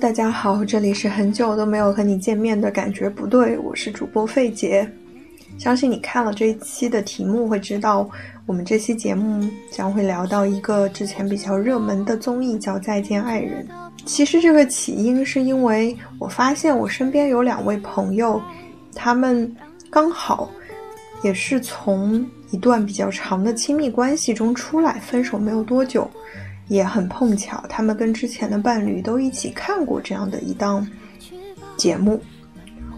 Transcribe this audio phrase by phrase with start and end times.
[0.00, 4.88] 大家好，这里是很久都没有和你见面的感觉不对，我是主播费杰。
[5.58, 8.08] 相信你看了这一期的题目会知道，
[8.46, 13.66] 我们这期节目将会聊到一个之前比较热门的综艺，叫《再见爱人》。
[14.04, 18.40] 其实这个起因是因为我发现我身边有两位朋友，
[18.94, 19.52] 他们
[19.90, 20.48] 刚好
[21.24, 26.08] 也是从一段比较长的亲密关系中出来，分手没有多久。
[26.68, 30.86] 也很碰巧，他们跟之前的伴侣都一起看过这样的一档
[31.76, 32.22] 节目。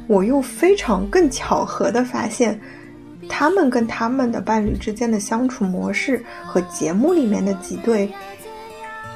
[0.07, 2.61] 我又非常更巧合的发现，
[3.29, 8.13] 他们跟他们的伴侣之间的相处模式和节目里面的几对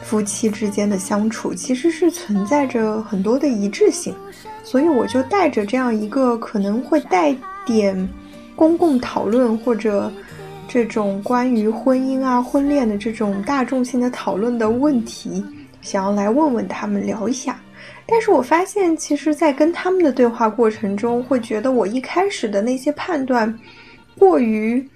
[0.02, 4.14] 夫妻之间的相处其实是存在着很多的一致性。
[4.62, 8.08] 所以我就带着这样一个可能会带点
[8.55, 10.12] 公共讨论或者。
[10.69, 15.45] 这种关于婚姻啊、婚恋的这种大众性的讨论的问题，
[15.81, 17.61] 想要来问问他们聊一下。
[18.07, 23.59] 但是我发现，其实，在跟他们的对话过程中，会觉得我一开始的那些判断
[24.19, 24.87] 过于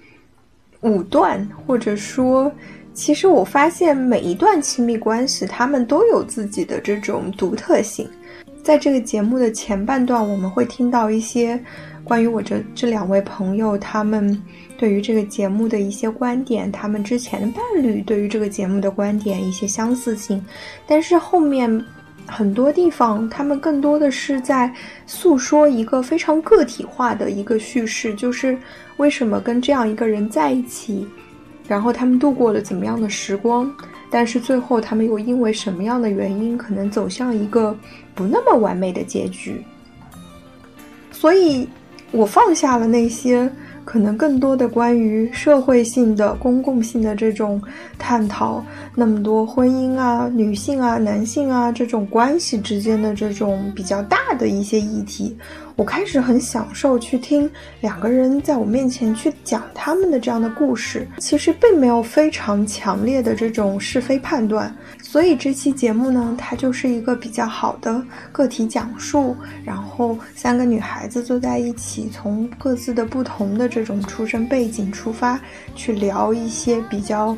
[0.81, 2.51] 武断，或者说，
[2.93, 8.07] 其实我发现每一段亲密关系，他们都有自己的这种独特性。
[8.61, 11.59] 在这个节目的前半段，我们会听到一些
[12.03, 14.39] 关于我这这两位朋友他们
[14.79, 20.43] 对于这个节目的一些观点，他们之前的伴侣对于这个节目的观点一些相似性，
[20.87, 21.69] 但是后面
[22.25, 24.73] 很多地方，他们更多的是在
[25.05, 28.57] 诉说一个非常个体化的一个叙事，就是
[28.95, 31.05] 为什么跟这样一个人在一起，
[31.67, 33.69] 然后他们度过了怎么样的时光。
[34.09, 37.77] 但是最后，他们又因为什么样的原因，可能走向一个
[38.15, 39.61] 不那么完美的结局。
[41.11, 41.67] 所以，
[42.11, 43.51] 我放下了那些
[43.89, 47.59] 可能更多的关于社会性的、公共性的这种
[47.97, 48.63] 探讨，
[48.93, 55.35] 那么多婚姻啊、女性啊、男性啊这种关系之间的这种比较大的一些议题。
[55.75, 57.49] 我开始很享受去听
[57.81, 64.71] 两个人在我面前去讲他们的这样的故事，其实并没有非常强烈的这种是非判断，
[65.11, 67.99] 所以这期节目呢，它就是一个比较好的
[68.31, 75.39] 个体讲述，然后三个女孩子坐在一起，从各自的不同的这种出身背景出发，
[75.73, 77.35] 去聊一些比较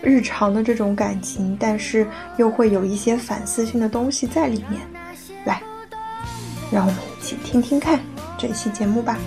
[0.00, 4.80] 日常的这种感情，但是又会有一些反思性的东西在里面。
[5.44, 5.60] 来，
[6.70, 7.98] 让我们一起听听看
[8.38, 9.18] 这期节目吧。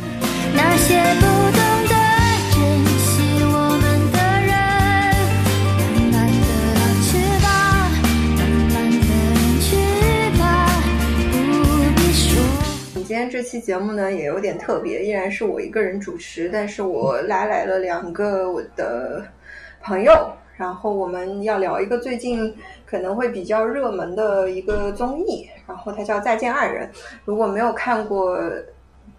[0.56, 0.96] 那些
[13.10, 19.26] 今天这期节目呢也有点特别，依然是我一个人主持，但是我拉来了两个我的
[19.82, 22.56] 朋友，然后我们要聊一个最近
[22.86, 26.88] 可能会比较热门的一个综艺，然后它叫《再见爱人》。
[27.26, 28.40] 如果没有看过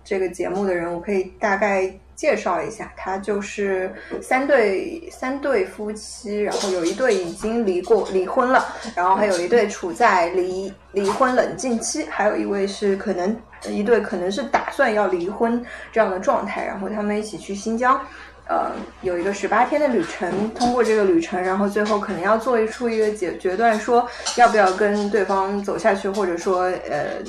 [0.05, 8.65] 这个节目的人，我可以大概介绍一下，它就是三对三对夫妻，然后有一对已经离过离婚了，
[8.95, 13.37] 然后还有一对处在离离婚冷静期，还有一位是可能
[13.69, 15.63] 一对可能是打算要离婚
[15.93, 18.01] 这样的状态，然后他们一起去新疆。
[18.49, 18.73] 呃，
[19.03, 24.05] 有一个十八天的旅程，通过这个旅程，然后最后可能要做一出一个决决断，说
[24.35, 27.23] 要不要跟对方走下去，或者说呃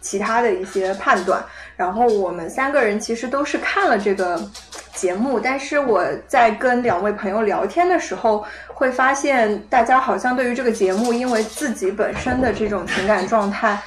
[0.00, 1.44] 其他的一些判断。
[1.76, 4.40] 然后我们三个人其实都是看了这个
[4.94, 13.82] 节目，但是我在跟两位朋友聊天的时候，会发现大家好像对于这个节目，因为自己本身的这种情感状态，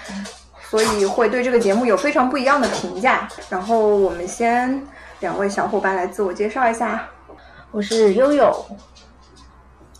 [0.73, 3.27] 所以会对这个节目有非常不一样的评价。
[3.47, 4.81] 然后我们先。
[5.19, 7.07] 两位小伙伴来自我介绍一下，
[7.71, 8.53] 我是悠悠，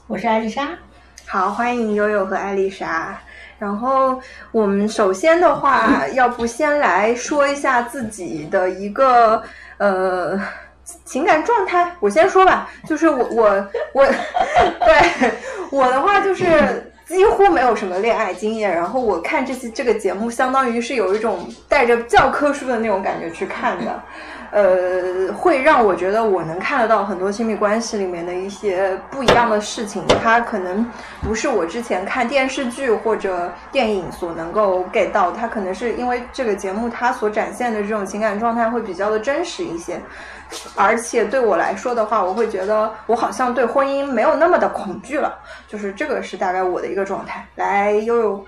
[0.06, 0.68] 我是艾丽莎。
[1.26, 3.18] 好，欢迎悠悠和艾丽莎。
[3.58, 4.20] 然后
[4.52, 9.42] 我们首先的话，要不先来说一下自己的一个
[9.78, 10.38] 呃
[11.06, 11.96] 情感状态。
[12.02, 14.06] 我先说吧，就是我我我，
[14.86, 15.32] 对
[15.70, 16.92] 我的话就是。
[17.08, 24.04] 几乎没有什么恋爱经验，然后我看这期这个节目，相当于是有一种带着教科书的那种感觉去看的，
[24.52, 30.86] 呃，会让我觉得我能看得到很多亲密关系里面的一些不一样的事情，它可能
[31.22, 40.00] 不是我之前看电视剧或者电影所能够 get 到，它可能是因为这个节目它所展现的这种情感状态会比较的真实一些。
[40.76, 47.46] 而且对我来说的话，我会觉得我好像对婚姻没有那么的恐惧了，就是这个是大概我的一个状态。
[47.56, 48.46] 来，悠悠，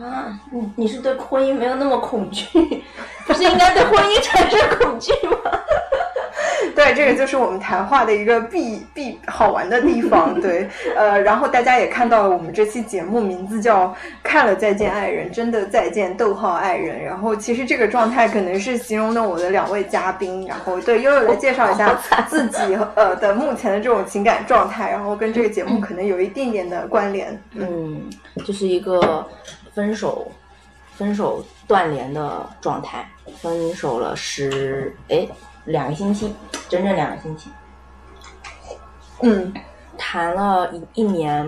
[0.00, 2.46] 啊，你你是对婚姻没有那么恐惧，
[3.26, 5.36] 不是应该对婚姻产生恐惧吗？
[6.74, 10.40] 对，这个就是我们谈话的一个必必好玩的地方。
[10.40, 13.88] 对， 呃，然后大家也看到了，我们这期节目名字叫
[14.22, 17.02] 《看了再见爱人》，真的再见逗号爱人。
[17.02, 20.46] 然后其实这个状态可能是形容的我的两位嘉宾。
[20.46, 21.94] 然后对悠悠来介绍一下
[22.28, 22.58] 自己
[22.94, 27.40] 呃的目前的这种情感状态，然后跟这个节目可能有一定点的关联。
[27.54, 28.02] 嗯，
[28.44, 29.26] 就是一个
[29.74, 30.30] 分手、
[30.96, 33.06] 分手断联的状态，
[33.40, 35.26] 分手了十哎
[35.64, 36.34] 两个星期，
[36.68, 37.50] 整整两个星期。
[39.20, 39.52] 嗯，
[39.96, 41.46] 谈了一一年，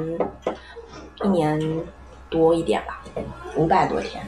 [1.22, 1.60] 一年
[2.30, 3.02] 多一点吧，
[3.56, 4.24] 五百多天。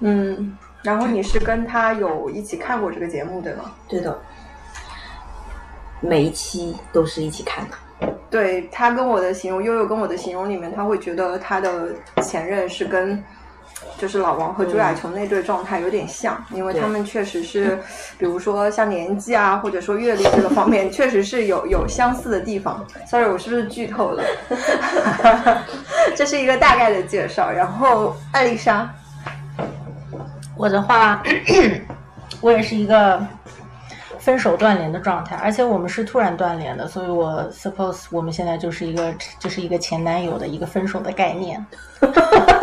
[0.00, 3.72] 嗯，然后你是跟他有一起看过这个节目对吗？
[3.88, 4.16] 对的，
[6.00, 7.76] 每一期都是一起看的。
[8.30, 13.22] 对他跟我的形容，悠悠跟我的形容里面，他会觉得他的前任是跟
[13.98, 17.78] 就是老王和朱亚琼那对状态有点像，因为他们确实是，
[18.18, 22.86] 比如说像年纪啊，或者说阅历这个方面，确实是有有相似的地方。
[23.06, 24.22] Sorry，我是不是剧透了？
[26.14, 27.50] 这是一个大概的介绍。
[27.50, 28.88] 然后艾丽莎，
[30.56, 31.22] 我的话，
[32.40, 33.24] 我也是一个
[34.18, 41.64] 分手断联的状态，而且我们是突然断联的，所以我 suppose 我们现在就是一个就是一个前男友的一个分手的概念。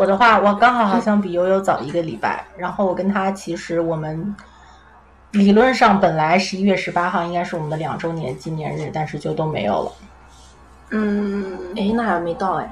[0.00, 4.34] 我的话，我刚好好像比悠悠早一个礼拜，然后我跟他其实我们
[5.32, 9.92] 理论上本来十一月十八号应该是我们的两周年纪念日，但是就都没有了。
[10.92, 12.66] 嗯，哎，那还没到哎，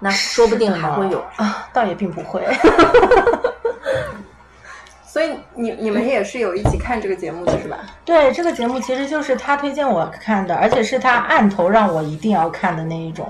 [0.00, 1.24] 那说不定还会有。
[1.36, 2.46] 啊，倒也并不会。
[5.02, 7.78] 所以你你们也是有一起看这个节目的是吧？
[8.04, 13.26] 对，这个节目其实就是他推荐我看的，而且是他按头让我一定要看的那一种。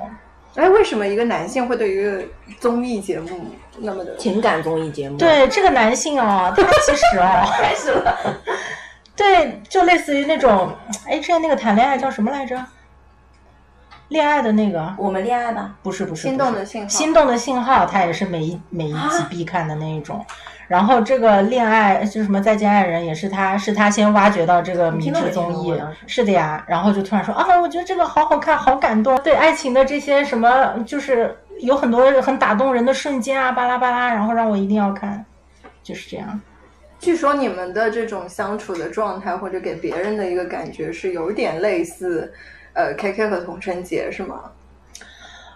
[0.57, 2.23] 哎，为什么一个男性会对一个
[2.59, 3.29] 综艺节目
[3.79, 4.17] 那么的？
[4.17, 5.17] 情感综艺节目。
[5.17, 8.41] 对这个男性哦，他其实哦， 开始了。
[9.15, 10.73] 对，就类似于那种，
[11.07, 12.65] 哎，之前那个谈恋爱叫什么来着？
[14.09, 15.73] 恋爱的那个，我们恋爱吧。
[15.83, 20.25] 不是不是，心动的信号心动的信号，他也是每一每一集必看的那一种。
[20.71, 25.75] 然后这个恋爱就什么再见爱人，也是他是他先挖掘到这个迷之综艺
[26.07, 26.65] 是的呀。
[26.69, 29.21] 然后就突然说啊，我觉得这个好好看，好感动。
[29.21, 35.25] 对爱情的这些什么，就是有很多很打动人的瞬间啊，巴拉巴拉，然后让我一定要看，
[35.83, 36.41] 就是这样。
[37.01, 42.33] 据说你们的这种相处的状态，或者给别人的一个感觉是有点类似，
[42.75, 44.43] 呃，K K 和童晨杰是吗？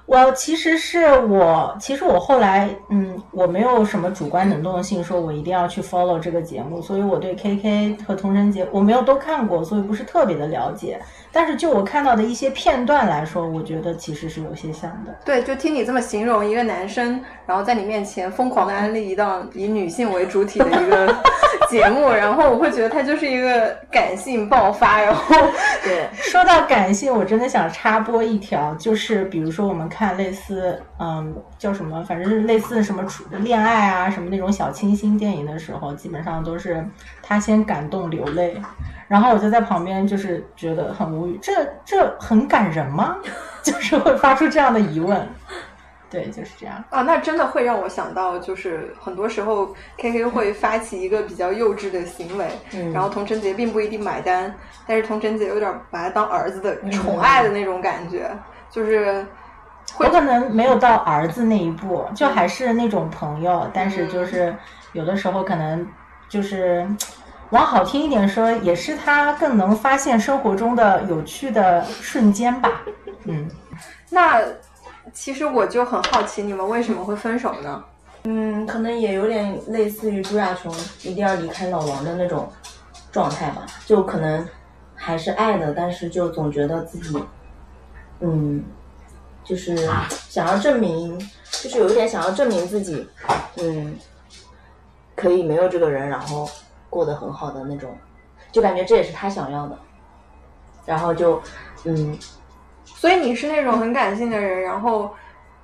[0.06, 11.00] 我其实是我，其实我后来，嗯，我没有什么主观能动性，说我一定要去 follow 这个节目，所以我对 K K 和童晨杰我没有都看过，所以不是特别的了解。
[11.32, 15.16] 但是就我看到的一些片段来说，我觉得其实是有些像的。
[15.24, 21.16] 对，就听你这么形容一个男生，然后在你面前疯狂的安利一档以女性为主体的一个
[21.68, 25.34] 节目，然后我会觉得他就是一个感性爆发，然后
[25.82, 36.84] 对， 说到感性，我真的想插播一条，就是比如说我们看类似，嗯，叫什么，反正是类似什么处恋爱啊，什么那种小清新电影的时候，基本上都是
[37.22, 38.60] 他先感动流泪，
[39.08, 41.52] 然后我就在旁边就是觉得很无语，这
[41.84, 43.16] 这很感人吗？
[43.62, 45.26] 就是会发出这样的疑问。
[46.14, 46.76] 对，就是这样。
[46.90, 52.92] 啊，那真的会让我想到，就是很多时候 K K 会发起一个比较幼稚的行为，嗯。
[52.92, 54.54] 然后童晨杰并不一定买单，
[54.86, 58.30] 但是童晨杰有点把他当儿子的宠爱的那种感觉，
[58.70, 59.26] 就是
[59.98, 64.54] 我可能没有到儿子那一步，就还是那种朋友，但是就是
[64.92, 65.84] 有的时候可能
[66.28, 66.88] 就是
[67.50, 72.82] 往好听一点说，也是他更能发现生活中的有趣的瞬间吧。
[73.24, 73.48] 嗯，
[74.10, 74.40] 那
[75.12, 77.84] 其实我就很好奇，你们为什么会分手呢？
[78.24, 82.50] 嗯，可能也有点类似于朱亚琼一定要离开老王的那种
[83.12, 84.48] 状态吧，就可能
[84.94, 87.22] 还是爱的，但是就总觉得自己，
[88.20, 88.64] 嗯，
[89.44, 89.76] 就是
[90.28, 91.18] 想要证明，
[91.50, 93.06] 就是有一点想要证明自己，
[93.58, 93.94] 嗯，
[95.14, 96.48] 可以没有这个人，然后
[96.88, 97.94] 过得很好的那种，
[98.50, 99.78] 就感觉这也是他想要的，
[100.86, 101.42] 然后就，
[101.84, 102.18] 嗯，
[103.04, 105.14] 所以你是那种很感性的人，然后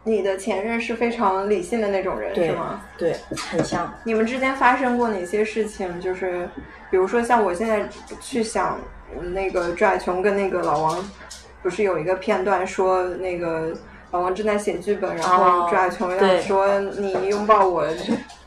[0.04, 2.82] 你的前任是非常理性的那种人，对是吗？
[2.98, 3.16] 对，
[3.50, 5.98] 很像，你们之间发生过哪些事情？
[6.02, 6.46] 就是
[6.90, 7.88] 比如说像我现在
[8.20, 8.78] 去想，
[9.18, 11.10] 嗯那个朱亚琼跟那个老王，
[11.62, 13.72] 不是有一个片段说那个
[14.10, 17.86] 老王正在写剧本，然后哦朱亚琼要说你拥抱我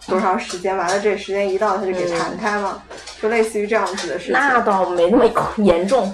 [0.06, 2.84] 多长时间，完了这时间一到他就给弹开嘛，
[3.20, 4.34] 就类似于这样子的事情。
[4.34, 5.26] 那倒没那么
[5.58, 6.14] 严重，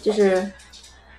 [0.00, 0.50] 就是，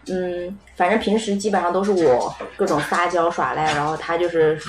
[0.07, 4.59] 嗯，反正平时基本上都是我各种撒娇耍赖，然后他就是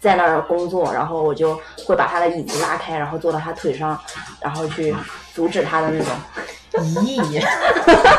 [0.00, 4.00] 在那儿工作，然后我就会把他的椅子拉开，然后坐到他腿上，
[4.40, 4.94] 然后去
[5.34, 6.08] 阻止他的那种。
[7.02, 7.42] 咦，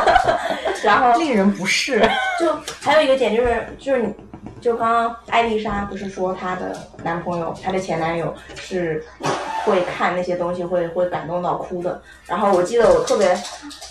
[0.82, 2.00] 然后令人不适。
[2.38, 4.14] 就还有一个点就是，就是你，
[4.60, 9.04] 就刚刚艾丽莎不是说她的男朋友，她的前男友是
[9.64, 12.00] 会看那些东西会会感动到哭的。
[12.26, 13.34] 然后我记得我特别，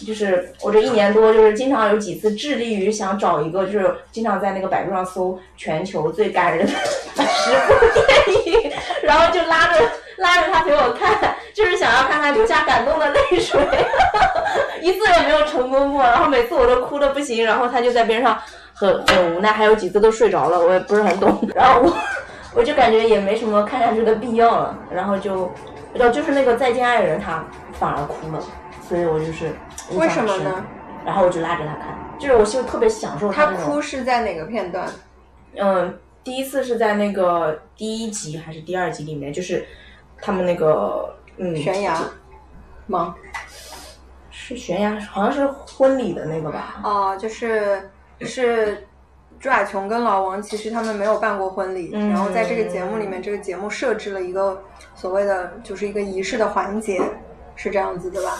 [0.05, 8.71] 就是我这一年多，就是经常有几次致力于想找一个，就是经常在那个百度上搜全球最感人的十部电影，
[9.01, 13.59] 然后就拉着拉着他陪我看，就是想要看他流下感动的泪水。
[14.81, 18.39] 一次也没有成功过，然后每次我都哭的不行，然后他就在边上
[18.79, 21.93] 很很无奈，还有几次都睡着了，我也不是很懂，然后我
[22.55, 25.51] 我就感觉也没什么看下去的必要了，然后就，
[26.13, 27.43] 就是那个再见爱人他
[27.73, 28.41] 反而哭了，
[28.87, 29.51] 所以我就是
[29.95, 30.63] 为什么呢？
[31.05, 34.87] 然后我就拉着他看，就是我就特别享受他哭是在哪个片段？
[35.57, 39.65] 嗯，第一次是在那个第一集还是第二集里面，就是
[40.21, 41.97] 他们那个嗯悬崖
[42.87, 43.15] 吗？
[44.29, 46.81] 是悬崖，好像是婚礼的那个吧？
[46.83, 47.89] 哦，就是
[48.21, 48.87] 是
[49.39, 54.61] 朱亚琼跟老王，其实他们没有办过婚礼，然后在这个节目里面，这个节目设置了一个
[54.95, 57.01] 所谓的就是一个仪式的环节，
[57.55, 58.37] 是这样子的吧？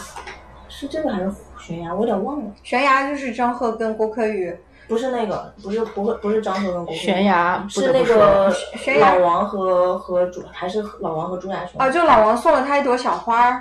[0.67, 1.93] 是这个还是悬崖？
[1.93, 2.51] 我有点忘了。
[2.63, 4.55] 悬崖就是张赫跟郭柯宇，
[4.87, 13.59] 不是那个，不是不会不是张赫跟郭柯宇悬崖是那个悬崖老王和和朱还是老王和朱亚雄啊，就老王送了他一朵小花儿，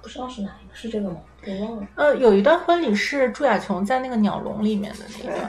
[0.00, 1.16] 不知道是哪一个，是这个吗？
[1.46, 1.86] 我忘了。
[1.96, 5.48] 呃，有一段婚礼是朱亚琼在那个鸟笼里面的那对个，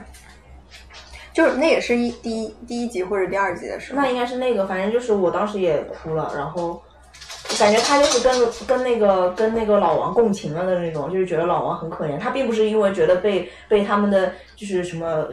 [1.34, 4.10] 就是那也是一第一第一集或者第二集的时候那。
[4.10, 6.82] 应该是那个，反正就是我当时也哭了，然后
[7.60, 12.18] 感觉他就是跟跟那个跟那个老王共情了的那种，就是觉得老王很可怜。
[12.18, 15.28] 他并不是因为觉得被被他们的就是什么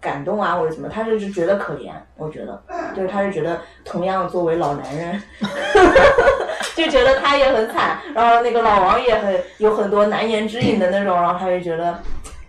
[0.00, 1.90] 感动啊或者怎么，他就是觉得可怜。
[2.16, 2.62] 我觉得，
[2.94, 5.22] 就是他是觉得同样作为老男人，
[6.74, 11.98] 就觉得他也很惨，然后那个老王也很有很多难言之隐的那种，然后他就觉得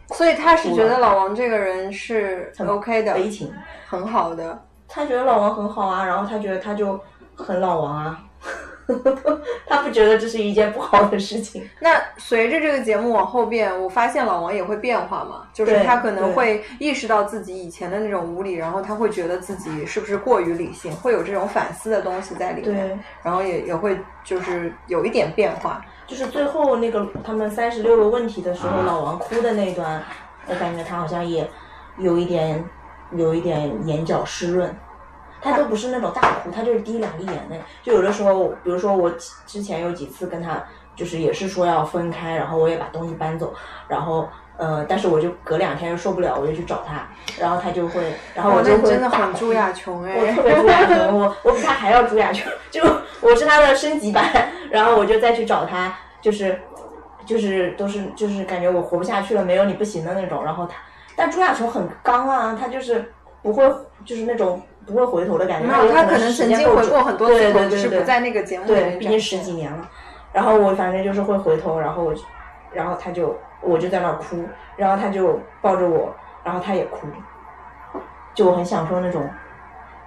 [0.10, 3.54] 所以他是觉得老王这个人是很 OK 的，悲情。
[3.88, 4.62] 很好的。
[4.88, 7.00] 他觉得老王很好啊，然后他觉得他就
[7.36, 8.20] 很老王啊，
[9.68, 11.68] 他不觉得这是一件不好的事情。
[11.80, 25.84] 那随着这个节目往后变，我发现老王也会变化嘛，就是他可能会意识到自己以前的那种无理，然后他会觉得自己是不是过于理性，会有这种反思的东西在里面对，然后也也会就是有一点变化。
[26.08, 30.04] 就是最后那个他们三十六个问题的时候，老王哭的那一段，
[30.48, 31.50] 我感觉他好像也
[31.98, 32.64] 有一点
[33.14, 34.72] 有一点眼角湿润。
[35.46, 37.62] 他都不是那种大哭，他就是滴两滴眼泪。
[37.84, 39.10] 就有的时候，比如说我
[39.46, 40.62] 之前有几次跟他，
[40.96, 43.54] 就是也是说要分开，然后我也把东西搬走，
[43.88, 52.82] 然后呃，但是我就隔两天又受不了，我就去找他，然后他就会，然后我就会真的很朱亚琼哎，我特别朱亚琼，我我比他还要朱亚琼，就
[53.22, 56.60] 我是他的升级版，然后我就再去找他，就是
[57.26, 60.44] 就是都是就是感觉我活不下去了，没有你不行的那种。
[60.44, 60.76] 然后他，
[61.16, 63.14] 但朱亚琼很刚啊，他就是
[63.46, 63.64] 不会
[64.04, 65.68] 就是那种不会回头的感觉。
[65.68, 69.88] 没有，他可能曾经回过很多次对头，只是对对对不在那个节目里对，毕竟十几年了。
[70.34, 72.24] 然后我反正就是会回头，然后我就，
[72.74, 74.44] 然后他就我就在那儿哭，
[74.76, 76.12] 然后他就抱着我，
[76.44, 77.06] 然后他也哭，
[78.34, 79.30] 就我很享受那种，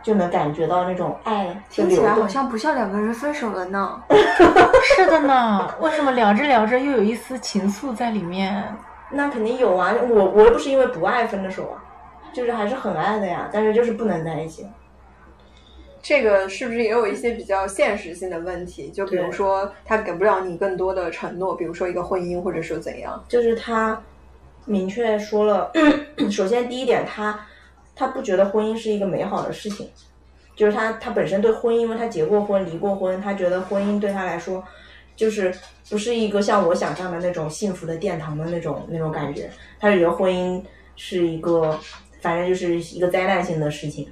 [0.02, 2.00] 就能感觉到那种爱听起。
[2.00, 4.02] 来好像不像两个人分手了呢。
[4.96, 5.72] 是的呢。
[5.78, 8.64] 为什么聊着聊着又有一丝情愫在里面？
[9.10, 11.78] 那肯定有啊，我我又不是因为不爱分的手啊，
[12.32, 14.66] 就是还是很爱的呀，但是就是不能在一起。
[16.00, 18.88] 这个是不是也有一些比较现实性的问题？
[18.90, 23.22] 就比如说他给不了你更多的承诺，比如说一个婚姻，或者说怎样？
[23.28, 24.00] 就是他
[24.64, 25.72] 明确说了，
[26.30, 27.38] 首先第一点，他
[27.96, 29.90] 他不觉得婚姻是一个美好的事情，
[30.54, 34.62] 就是他他本身对婚姻，因为他结过婚、离过婚，他觉得婚姻对他来说
[35.16, 35.52] 就是
[35.90, 40.62] 不是一个像我想象的那种幸福的殿堂的那种那种感觉，他觉得婚姻
[40.96, 41.78] 是一个
[42.20, 44.08] 反正就是一个灾难性的事情。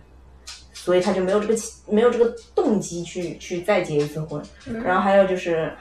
[0.73, 4.41] 所以他就没有这个起没有这个动机去去再结一次婚，
[4.85, 5.73] 然后还有就是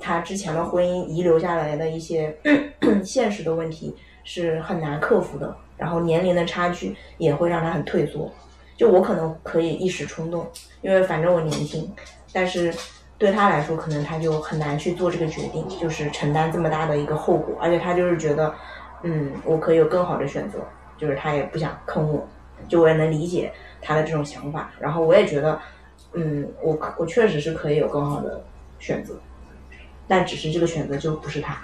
[0.00, 2.36] 他之前的婚姻遗留下来的一些
[3.04, 8.28] 现实的问题是很难克服的，然后年龄的差距也会让他很退缩。
[8.76, 10.44] 就我可能可以一时冲动，
[10.80, 11.88] 因为反正我年轻，
[12.32, 12.74] 但是
[13.16, 18.52] 对他来说，可能他就很难去做这个决定，就是承担这么大的一个后果，而且他就是觉得，
[19.04, 20.58] 嗯，我可以有更好的选择，
[20.96, 22.28] 就是他也不想坑我，
[22.68, 25.60] 就我也能理解他的这种想法，然后我也觉得，
[26.12, 28.42] 嗯，我我确实是可以有更好的
[28.78, 29.14] 选择，
[30.06, 31.58] 但只是这个选择就不是他。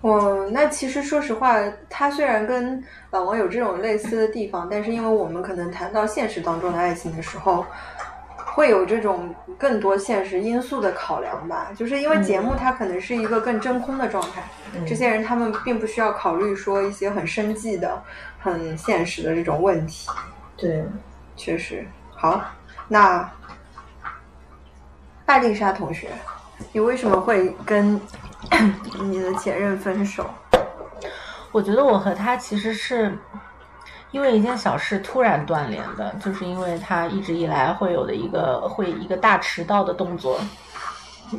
[0.00, 2.82] 哦，那其实说实话，他虽然跟
[3.12, 7.64] 老王有这种类似的地方，但是因为我们可能谈到现实当中的爱情的时候，
[8.54, 11.68] 会有这种更多现实因素的考量吧。
[11.76, 14.42] 就是因为节目它可能是一个更真空的状态，
[14.74, 18.02] 嗯这些人他们并不需要考虑说一些很生计的、
[18.38, 20.08] 很现实的这种问题。
[20.56, 20.84] 对，
[21.36, 22.40] 确实，好，
[22.88, 23.28] 那
[25.26, 26.08] 艾丽莎同学，
[26.72, 28.00] 你为什么会跟
[29.00, 30.28] 你的前任分手？
[31.50, 33.16] 我觉得我和他其实是
[34.12, 40.38] 因为一件小事突然断联的，就是因为他一直以来会有的一个会一个大迟到的动作，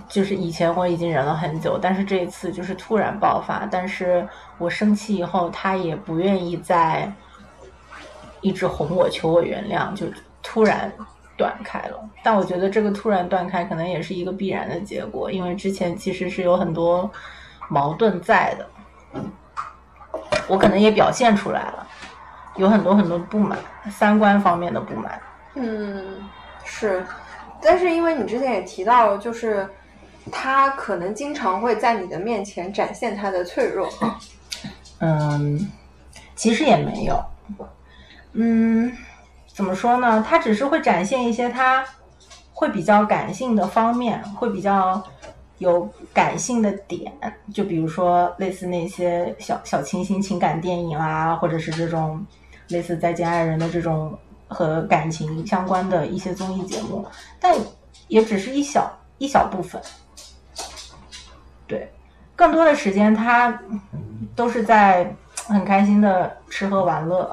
[0.10, 4.28] 就是以前我已经忍了很久，但是这一次就是突然爆发，但是
[4.58, 7.10] 我生气以后，他也不愿意再
[8.42, 10.06] 一直哄我求我原谅，就
[10.42, 10.92] 突然。
[11.36, 17.10] 断开了，但我觉得这个突然断开可能也是一个必然的结果，因为之前其实是有很多
[17.70, 18.70] 矛盾在的。
[20.48, 21.88] 我可能也表现出来了，
[22.56, 23.58] 有很多很多不满，
[23.92, 25.20] 三观方面的不满。
[25.56, 26.18] 嗯，
[26.64, 27.06] 是，
[27.62, 29.68] 但是因为你之前也提到，就是
[30.32, 33.90] 他可能经常会在你的面前展现他的脆弱。
[35.00, 35.70] 嗯，
[36.36, 37.24] 其实也没有。
[38.34, 38.92] 嗯，
[39.48, 40.26] 怎么说呢？
[40.28, 41.86] 他只是会展现一些他
[42.54, 45.04] 会比较感性的方面，会比较
[45.60, 47.12] 有感性的点，
[47.54, 52.26] 就比如说类似那些小小清新情感电影啊，或者是这种
[52.74, 57.06] 类似《再见爱人》的这种和感情相关的一些综艺节目，
[57.40, 57.56] 但
[58.10, 59.82] 也只是一小一小部分。
[61.66, 61.90] 对，
[62.36, 63.58] 更多的时间他
[64.36, 65.16] 都是在
[65.48, 67.32] 很开心的吃喝玩乐。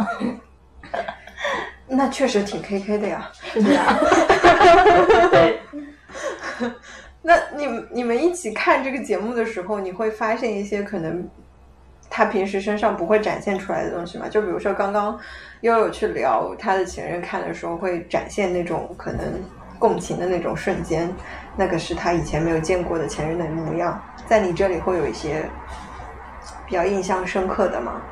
[1.88, 3.30] 那确实挺 K K 的呀。
[3.42, 3.98] 是的呀。
[7.22, 11.28] 那你们你们一起看这个节目的时候，你会发现一些可能
[12.10, 14.28] 他平时身上不会展现出来的东西吗？
[14.28, 15.18] 就比如说刚刚
[15.60, 19.24] 悠悠去聊他的前任看的时候，会展现那种可能
[19.78, 21.08] 共情的那种瞬间，
[21.56, 24.02] 那个是他以前没有见过的前任的模样。
[24.26, 25.48] 在你这里会有一些
[26.66, 28.02] 比较印象深刻的吗？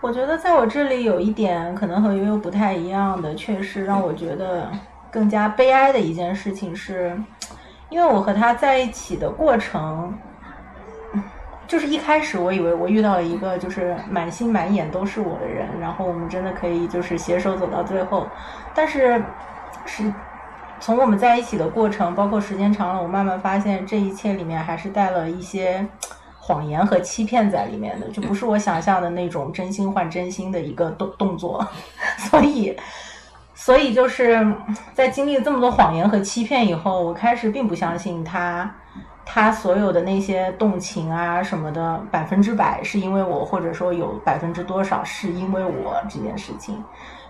[0.00, 4.68] 我觉得在我这里有一点可能和悠悠不太一样的，确实让我觉得
[5.10, 7.16] 更加悲哀的一件事情是，
[7.88, 10.12] 因为我和他在一起的过程，
[11.72, 18.28] 就是一开始我以为我遇到了一个就是满心满眼都是我的人，然后我们真的可以就是携手走到最后，
[18.74, 19.24] 但是
[19.86, 20.12] 是
[20.80, 25.86] 从我们在一起的过程，包括时间长了，我慢慢发现这一切里面还是带了一些。
[26.44, 31.64] 谎言和欺骗在里面的，就不是我想象的那种真心换真心的一个动动作，
[32.18, 32.76] 所以，
[33.54, 34.44] 所以就是
[34.92, 38.68] 在经历了这么多谎言和欺骗以后，我开始并不相信他，
[39.24, 46.82] 他所有的那些动情啊什么的，百分之百是因为我，或者说有百分之多少是因为我这件事情。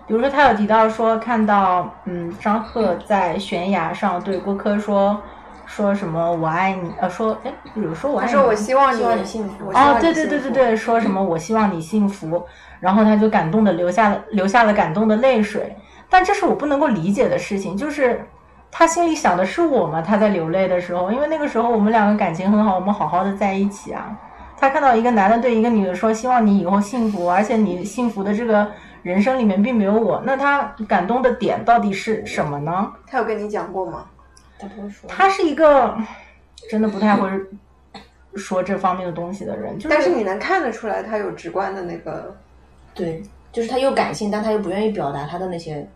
[0.05, 5.21] 比如说，他有提到说看到，嗯，张赫在悬崖上对郭柯说。
[5.65, 6.91] 说什么我爱你？
[6.99, 8.31] 呃，说哎，有说我爱你。
[8.31, 9.69] 他说我希望你，希望你幸福。
[9.69, 12.45] 哦，对对对对对，说什么我希望你幸福，
[12.81, 15.73] 然后他就感动的流下了流下了感动的泪水。
[16.09, 18.23] 但这是我不能够理解的事情，就是
[18.75, 20.01] 他心里想的是我吗？
[20.01, 24.19] 他在流泪的时候，因为那个时候我们两个感情很好，我们好好的在一起啊。
[24.57, 28.67] 他看到一个男的对一个女的说希望你以后幸福，而且你幸福的这个
[29.03, 32.91] 人生里面并没有我，那他感动的点到底是什么呢？
[33.05, 34.05] 他有跟你讲过吗？
[34.57, 35.07] 他不会说。
[35.07, 35.95] 他是一个
[36.69, 37.29] 真的不太会
[38.35, 42.35] 说这方面的东西的人，就是、但是你能看得出来，他有直观的那个，
[42.95, 45.87] 对，就是他又感性，但他又不愿意表达他的那些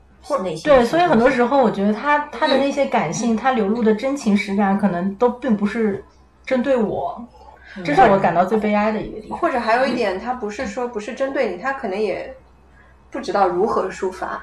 [0.43, 0.63] 内心。
[0.63, 6.03] 对，所以很多时候我觉得他他的那些感性，他流露的真情实感，可能都并不是
[6.45, 7.21] 针对我，
[7.83, 9.37] 这是我感到最悲哀的一个地方。
[9.37, 12.35] 或者还有一点，他不是说不是针对你，他可能也
[13.09, 14.41] 不知道如何抒发。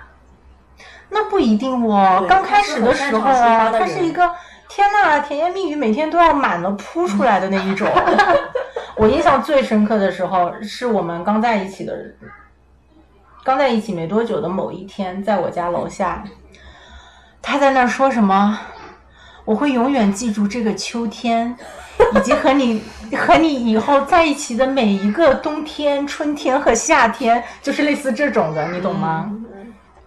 [1.11, 4.29] 那不一定哦，刚开始的时候啊，他是一个
[4.69, 7.87] 天呐，甜言蜜语每天都要满了扑出来的那一种。
[8.97, 11.95] 我印象最深刻的时候，是我们刚在一起的，
[13.45, 16.25] 刚在一起没多久的某一天，在我家楼下，
[17.43, 18.59] 他在那儿说什么？
[19.45, 21.55] 我会永远记住这个秋天，
[22.15, 22.83] 以及和你
[23.15, 29.31] 和你以后在一起的每一个冬天、春天和夏天，就是类似这种的，你懂吗？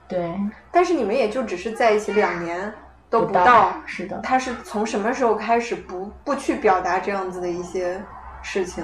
[0.08, 0.34] 对，
[0.72, 2.74] 但是你们也就只是在一起两年
[3.08, 4.18] 都不到，是的。
[4.24, 8.02] 他是从什么时候开始不不去表达这样子的一些
[8.42, 8.84] 事情？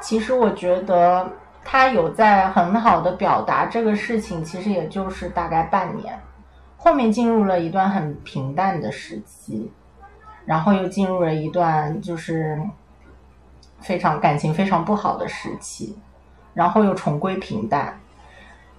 [0.00, 1.28] 其实我觉得
[1.64, 6.18] 他有在很好的表达这个事情，其实也就是大概半年，
[6.76, 9.70] 后面进入了一段很平淡的时期，
[10.44, 12.60] 然后又进入了一段就是
[13.80, 15.98] 非常感情非常不好的时期，
[16.52, 17.98] 然后又重归平淡。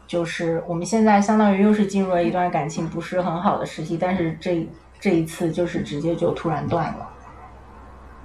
[0.06, 4.68] 就是我们现在相当于又是进入了一段感情不是很好的时期，但是这
[5.00, 7.10] 这一次就是直接就突然断了。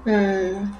[0.04, 0.74] 嗯，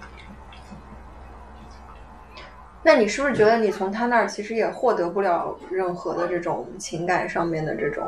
[2.82, 8.04] 那你是不是觉得你从他那儿其实也获得不了任何的这种情感上面的这种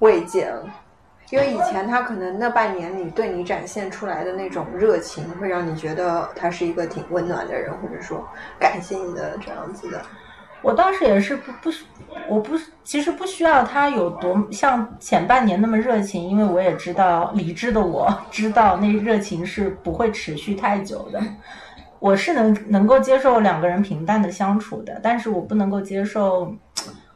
[0.00, 0.64] 慰藉了？
[1.30, 8.22] 因为以前他可能那半年里对你展现出来的那种热情，会让你觉得他是一个挺温暖的人，或者说
[8.58, 10.02] 感谢你的这样子的。
[10.60, 11.70] 我当时也是不不，
[12.28, 21.20] 我不其实不需要他有多像前半年那么热情，因为我也知道理智的我知道那热情是不会持续太久的。
[22.02, 26.52] 我是能能够接受两个人平淡的相处的，但是我不能够接受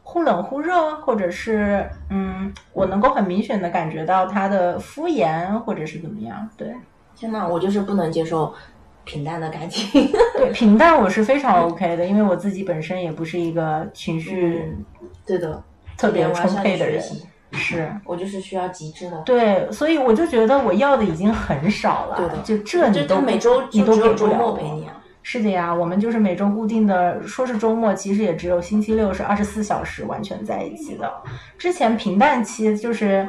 [0.04, 6.48] 忽冷忽热，或者是嗯，我能够很明显的感觉到他的敷衍或者是怎么样。
[6.56, 6.72] 对
[7.16, 8.54] 天呐，我就是不能接受
[9.02, 10.08] 平淡的感情。
[10.38, 14.72] 对，平淡我是非常 OK 的，因为我自己本身也不是一个情绪
[15.26, 15.60] 对的，
[15.98, 17.02] 特别充沛的人。
[17.56, 17.90] 是。
[18.04, 19.16] 我就是需要极致的。
[19.22, 24.92] 对，所以我就觉得我要的已经很少了，对的就这你都每周你都给不了我末陪你啊。
[25.22, 31.12] 是的呀，我们就是每周固定的，说是周末，其实也只有星期六是二十四小时完全在一起的。
[31.58, 33.28] 之前平淡期就是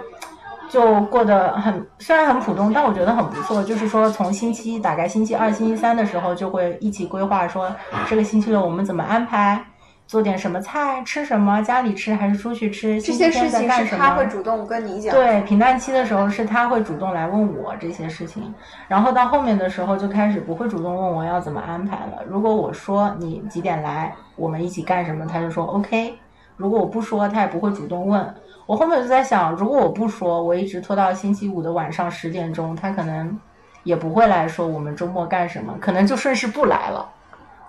[0.69, 3.63] 就过得很，虽然很普通，但我觉得很不错。
[3.63, 7.75] 就是说，从星期一大概星期二、星期三的时候，就会一起规划说
[8.07, 9.59] 这个星期六我们怎么安排，
[10.07, 14.25] 做点什么菜，吃什么，家里吃还是出去吃，这些事情是他会。
[14.27, 15.13] 主动跟你讲。
[15.13, 18.53] 对，平淡期的时候是他会主动来问我这些事情，
[18.87, 22.23] 然后到后面的时候就开始不会主动问我要怎么安排了。
[22.27, 26.17] 如果我说你几点来，我们一起干什么，他就说 OK。
[26.55, 28.33] 如果我不说，他也不会主动问。
[28.65, 33.37] 我后面就在想，如果我不说，我一直拖到星期五的晚上十点钟，他可能
[33.83, 37.07] 也不会来说我们周末干什么，可能就顺势不来了。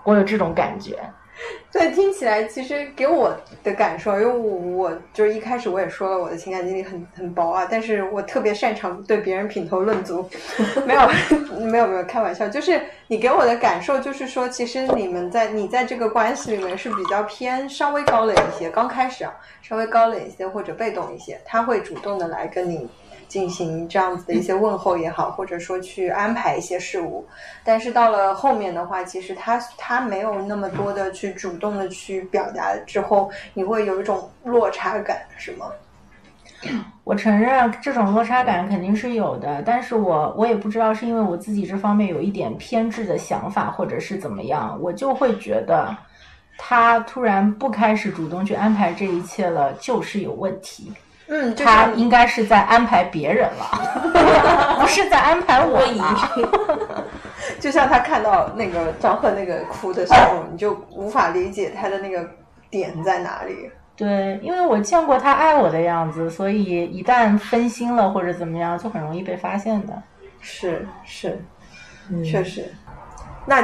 [0.05, 0.98] 我有这种感觉。
[1.70, 10.29] 对，听起来其实给我的感受，因为我我就是一开始我也说了我的情感经历很很薄啊，但是我特别擅长对别人品头论足，
[10.87, 11.01] 没有
[11.66, 22.88] 没有没有开玩笑，就是你给我的感受就是说，其实你们在你在这个关系里面是比较偏稍微高冷一些，刚开始啊稍微高冷一些或者被动一些，他会主动的来跟你。
[23.29, 27.25] 进行这样子的一些问候也好， 或者说去安排一些事物，
[27.62, 35.67] 但是到了后面的话，其实他他没有那么多的去主动的去表达之后，你会有一种落差感，是吗？
[37.05, 45.97] 我承认这种落差感肯定是有的，但是我我也不知道是因为我自己这方面有一点偏执的想法，或者是怎么样，我就会觉得
[46.59, 50.93] 他突然不开始主动去安排这一切了，就是有问题。
[51.29, 57.05] 嗯，就他应该是在安排别人了， 不是在安排我了。
[57.61, 62.29] 就像他看到那个张赫那个哭的时候，你就无法理解他的那个
[62.71, 63.71] 点在哪里。
[63.97, 70.03] 对，因为我见过他爱我的样子，所以一旦分心了或者怎么样，就很容易被发现的。
[70.41, 71.43] 是是，
[72.11, 72.73] 嗯确实。
[73.45, 73.62] 那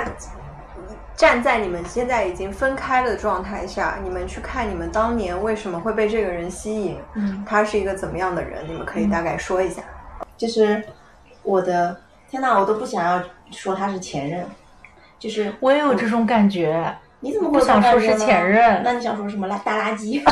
[1.16, 9.82] 站在你们现在已经分开的状态下，你们去看你们当年为什么会被这个人吸引，嗯，他是一个怎么样的人，你们可以大概说一下。
[10.36, 10.82] 就是
[11.42, 11.96] 我的
[12.28, 13.22] 天呐，我都不想要
[13.52, 14.44] 说他是前任，
[15.18, 19.46] 就是我也有这种感觉，你怎么会不想说是前任那你想说什么？
[19.46, 20.20] 垃大垃圾？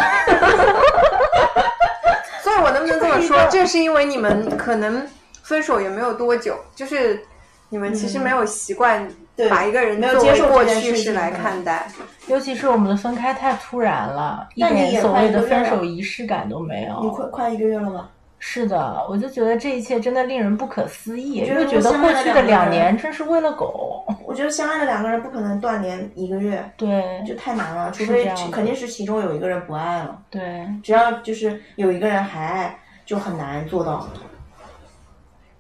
[2.43, 3.39] 所以我能不能这么说？
[3.49, 5.07] 这是因为你们可能
[5.45, 7.25] 分手也没有多久，就是
[7.69, 9.15] 你们其实没有习惯对
[9.49, 11.87] 把一个人没有作为过接受过去式来看待。
[12.29, 17.11] 尤其是我们的分开太突然了，一那你也点所谓的分手仪式感都没有你。
[17.11, 18.09] 快快一个月了吗？
[18.45, 24.05] 是的，我就觉得这一切真的令人不可思议，就觉得过去的两年真是为了狗。
[24.27, 34.09] 我觉得相爱的两个人不可能断联一个月，对就太难了，除非肯定是其中有一个人不爱了，对，只要就是有一个人还爱，就很难做到。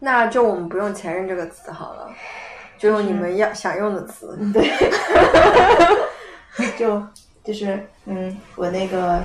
[0.01, 2.11] 那就我们不用“前任”这个词好了，
[2.83, 4.37] 就用你们要想用的词。
[4.53, 4.68] 对，
[6.77, 7.01] 就
[7.45, 9.23] 就是嗯，我那个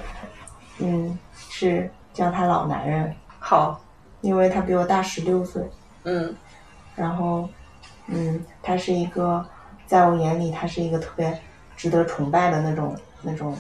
[0.77, 1.17] 嗯
[1.49, 3.81] 是叫他老男人，好，
[4.21, 5.63] 因为他比我大十六岁，
[6.03, 6.35] 嗯。
[6.95, 7.49] 然后
[8.05, 9.43] 嗯，他是一个
[9.87, 11.35] 在我眼里他是一个特别
[11.75, 13.57] 值得崇拜的那种那种，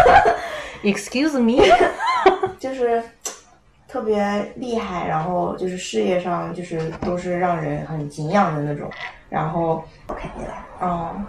[0.84, 1.62] Excuse me，
[2.60, 3.02] 就是
[3.88, 8.88] 特别厉害，然后就是事业上就是都是让人很敬仰的那种，
[9.30, 10.62] 然后 OK，你来。
[10.82, 11.26] 嗯，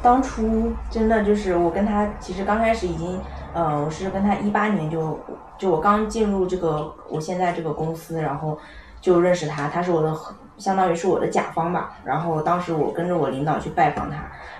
[0.00, 3.20] 当初真的就是我跟他，其实刚开始已经，
[3.52, 5.18] 呃，我是跟他一八年就
[5.58, 8.56] 就我刚进入这个我现在这个公司，然后
[9.00, 10.16] 就认识他，他是我的
[10.58, 11.98] 相当于是我的甲方吧。
[12.04, 14.18] 然后当时我跟着我领导去拜访他，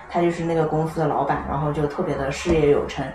[0.09, 3.05] 他就是那个公司的老板，然后就特别的事业有成。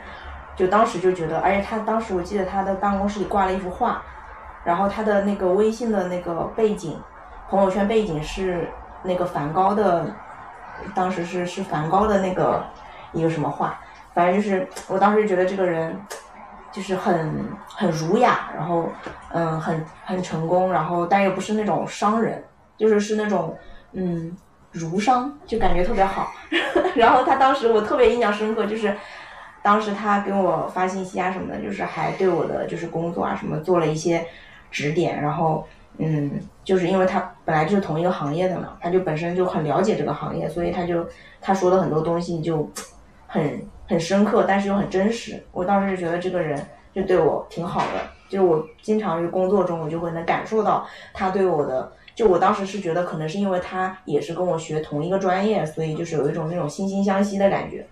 [0.57, 4.03] 就当时就觉得，而且他当时我记得他的办公室里挂了一幅画，
[4.65, 6.99] 然后他的那个微信的那个背景，
[7.51, 8.69] 朋友圈背景是
[9.03, 10.07] 那个梵高的，
[10.95, 12.65] 当时是是梵高的那个
[13.13, 13.79] 一个什么画，
[14.15, 16.01] 反正就是我当时觉得这个人
[16.71, 18.89] 就是很很儒雅，然后
[19.33, 22.43] 嗯很很成功，然后但又不是那种商人，
[22.77, 23.57] 就是是那种
[23.93, 24.37] 嗯
[24.71, 26.33] 儒商，就感觉特别好。
[26.95, 28.97] 然后他当时我特别印象深刻，就是
[29.63, 34.27] 当时他给我发信息啊什么的，就是还对我的就是工作啊什么做了一些
[34.73, 35.65] 指点，然后
[35.99, 41.07] 嗯，就是因为他本来就是同一个行业的嘛，他就本身就很了解这个行业，所以他就
[41.41, 42.69] 他说的很多东西就
[43.27, 45.41] 很很深刻，但是又很真实。
[45.53, 46.61] 我当时就觉得这个人
[46.93, 51.93] 就对我挺好的，就是我经常于工作中我就会能感受到他对我的。
[52.15, 57.87] 就我当时是觉得，可能是因为他也是跟我学同一个专业，所以就是有一种那种惺惺相惜的感觉。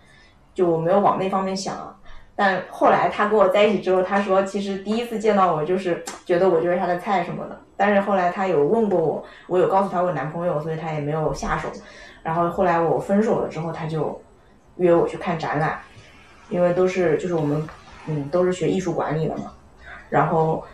[0.54, 1.96] 就我没有往那方面想。
[2.40, 7.60] 但后来他跟我在一起之后，他说其实第一次见到我就是觉得我就是他的菜什么的。
[7.76, 11.68] 但是后来他有问过我，我有告诉他我男朋友，所以他也没有下手。
[12.22, 14.18] 然后后来我分手了之后，他就
[14.76, 15.78] 约我去看展览，
[16.48, 17.68] 因为都是就是我们
[18.06, 19.52] 嗯都是学艺术管理的嘛。
[20.08, 20.64] 然后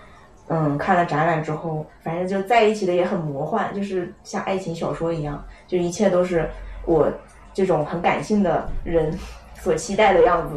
[0.47, 6.49] 嗯看了展览之后，反正就在一起的也很魔幻，就是像爱情小说一样，就一切都是
[6.85, 7.11] 我
[7.53, 9.13] 这种很感性的人
[9.57, 10.55] 所期待的样子。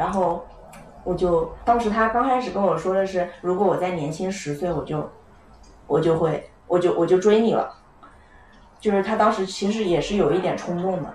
[0.00, 0.42] 然后
[1.04, 5.06] 我就当时他刚开始跟我说的是，如果我再年轻十岁，我就
[5.86, 7.70] 我就会我就我就追你了。
[8.80, 11.14] 就是他当时其实也是有一点冲动的，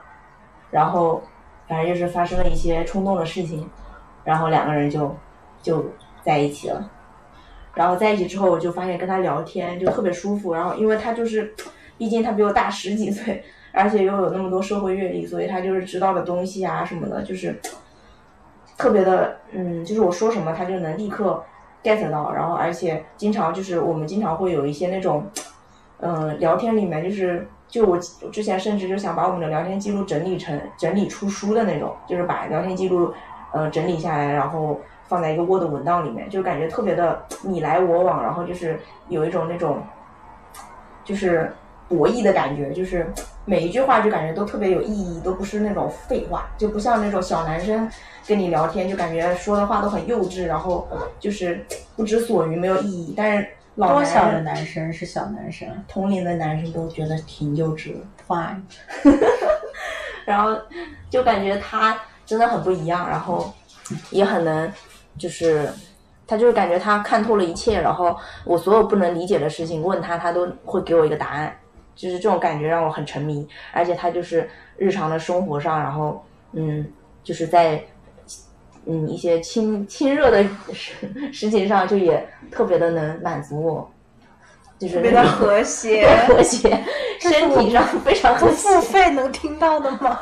[0.69, 1.19] 然后
[1.67, 3.67] 反正就是发生了一些冲动的事情，
[4.24, 5.15] 然后两个人就
[5.63, 5.84] 就
[6.21, 6.88] 在一起了。
[7.74, 10.54] 然后在一起之后，我就发现跟他聊天就特别舒服。
[10.54, 11.56] 然后因为他就是，
[11.98, 17.60] 毕竟他比我大十几岁，而且又有那么多社会阅历，所以他就是知道的东西啊什么的，就是
[18.78, 21.44] 特别的，嗯，就是我说什么他就能立刻
[21.84, 22.32] get 到。
[22.34, 25.26] 然后而且经常就是我们经常会有一些那种，
[26.00, 27.48] 嗯、聊天里面就是。
[27.68, 33.12] 就我之前甚至就想把我们的聊天记录整理成整理出书的那种，就是把聊天记录
[33.52, 39.82] 呃整理下来，然后放在一个 Word 文档里面，就感觉特别的你来我往，然后就是有一种那种
[41.04, 41.52] 就是
[41.90, 43.12] 博弈的感觉，就是
[43.46, 47.90] 每一句话就感觉都特别有意义，都不是那种废话，就不像那种小男生
[48.28, 50.88] 跟你聊天就感觉说的话都很幼稚，然后
[51.20, 51.64] 就是
[51.96, 53.14] 不知所云，没有意义。
[53.16, 58.00] 但是老男多小的男生是小男生同龄的男生都觉得挺幼稚的。
[58.28, 58.62] ？Fine，
[60.26, 60.60] 然后
[61.10, 63.54] 就感觉他真的很不一样，然后
[64.10, 64.72] 也很能，
[65.20, 65.70] 就是
[66.26, 71.56] 他就是感觉他看透了一切，然后我所有不能理解的事情问他，他都会给我一个答案，
[71.96, 76.86] 就是这种感觉让我很沉迷，而且他就是日常的生活上，然后嗯，
[77.24, 77.84] 就是在。
[78.88, 80.94] 嗯，一些亲亲热的事
[81.34, 83.92] 事情上，就也特别的能满足我，
[84.78, 86.08] 就是特别的和谐。
[86.28, 86.84] 和谐，
[87.20, 88.80] 身体上非常和谐。
[88.82, 90.20] 费能听到的吗？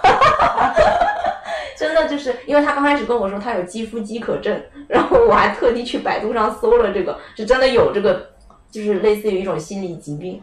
[1.76, 4.58] 真的就是因为他刚开始跟我说他有肌肤饥渴症，
[4.88, 8.30] 然后我还特地去百度上搜了这个，是真的有这个，
[8.72, 10.42] 就是类似于一种心理疾病，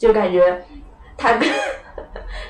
[0.00, 0.58] 就感觉
[1.18, 1.38] 他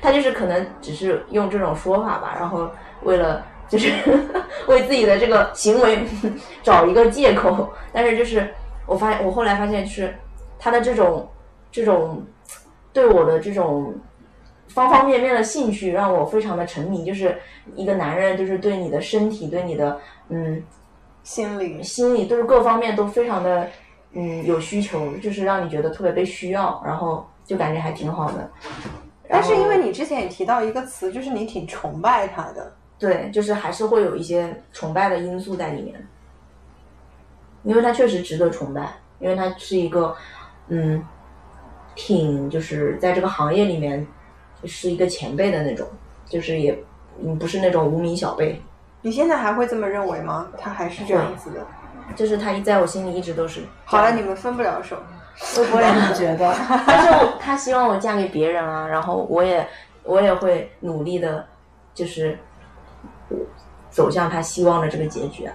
[0.01, 2.71] 他就是可能只是用这种说法吧，然后
[3.03, 3.93] 为了就是
[4.69, 6.07] 为自己的这个行为
[6.63, 8.49] 找一个借口，但是就是
[8.87, 10.15] 我发现我后来发现就是
[10.61, 11.29] 他的这种
[11.73, 12.25] 这种
[12.93, 13.93] 对我的这种
[14.69, 17.37] 方方面面的兴趣让我非常的沉迷，就是
[17.75, 20.63] 一个男人就是对你的身体、对你的嗯
[21.25, 23.69] 心理心理，都是各方面都非常的
[24.13, 28.49] 嗯有需求，就是让你觉得特别被需要，然后就感觉还挺好的。
[29.29, 36.07] 但是因为你之前也提到一个词，就是你挺崇拜他的，对，就是还是会有一些崇拜的因素在里面，
[37.65, 40.15] 因为他确实值得崇拜，因为他是一个
[40.69, 41.05] 嗯
[41.97, 44.07] 挺就是在这个行业里面
[44.65, 45.89] 是一个前辈的那种，
[46.25, 46.79] 就是也
[47.21, 48.63] 嗯不是那种无名小辈。
[49.03, 50.47] 你现在还会这么认为吗？
[50.57, 51.67] 他还是这样子的。
[52.17, 53.63] 就是他一在我心里一直都是。
[53.85, 54.97] 好了，你们分不了手。
[55.73, 56.55] 我也这么觉得。
[56.87, 59.67] 但是我他希望我嫁给别人啊，然后我也
[60.05, 61.47] 我也会努力的，
[61.95, 62.39] 就是
[63.91, 65.55] 走向他希望的这个结局啊。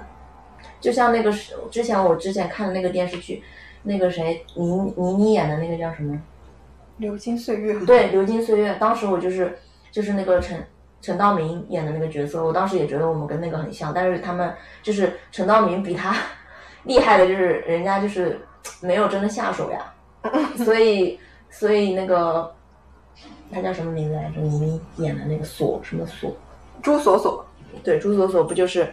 [0.80, 3.44] 就像那个是之前我之前看的那个电视剧，
[3.84, 6.20] 那个谁倪倪妮演的那个叫什么？
[6.98, 8.74] 流金岁月，对，《流金岁月》。
[8.78, 9.58] 当时我就是
[9.92, 10.66] 就是那个陈
[11.02, 16.16] 陈道明演的那个角色，我当时也觉得我们跟那个很像，但是他们就是陈道明比他
[16.86, 18.40] 厉害的，就是人家就是
[18.82, 19.94] 没有真的下手呀，
[20.58, 22.54] 所以所以那个
[23.52, 24.42] 他叫什么名字来着？
[24.42, 26.32] 倪妮演的那个锁什么锁？
[26.82, 27.46] 朱锁锁，
[27.84, 28.88] 对，朱锁锁不就是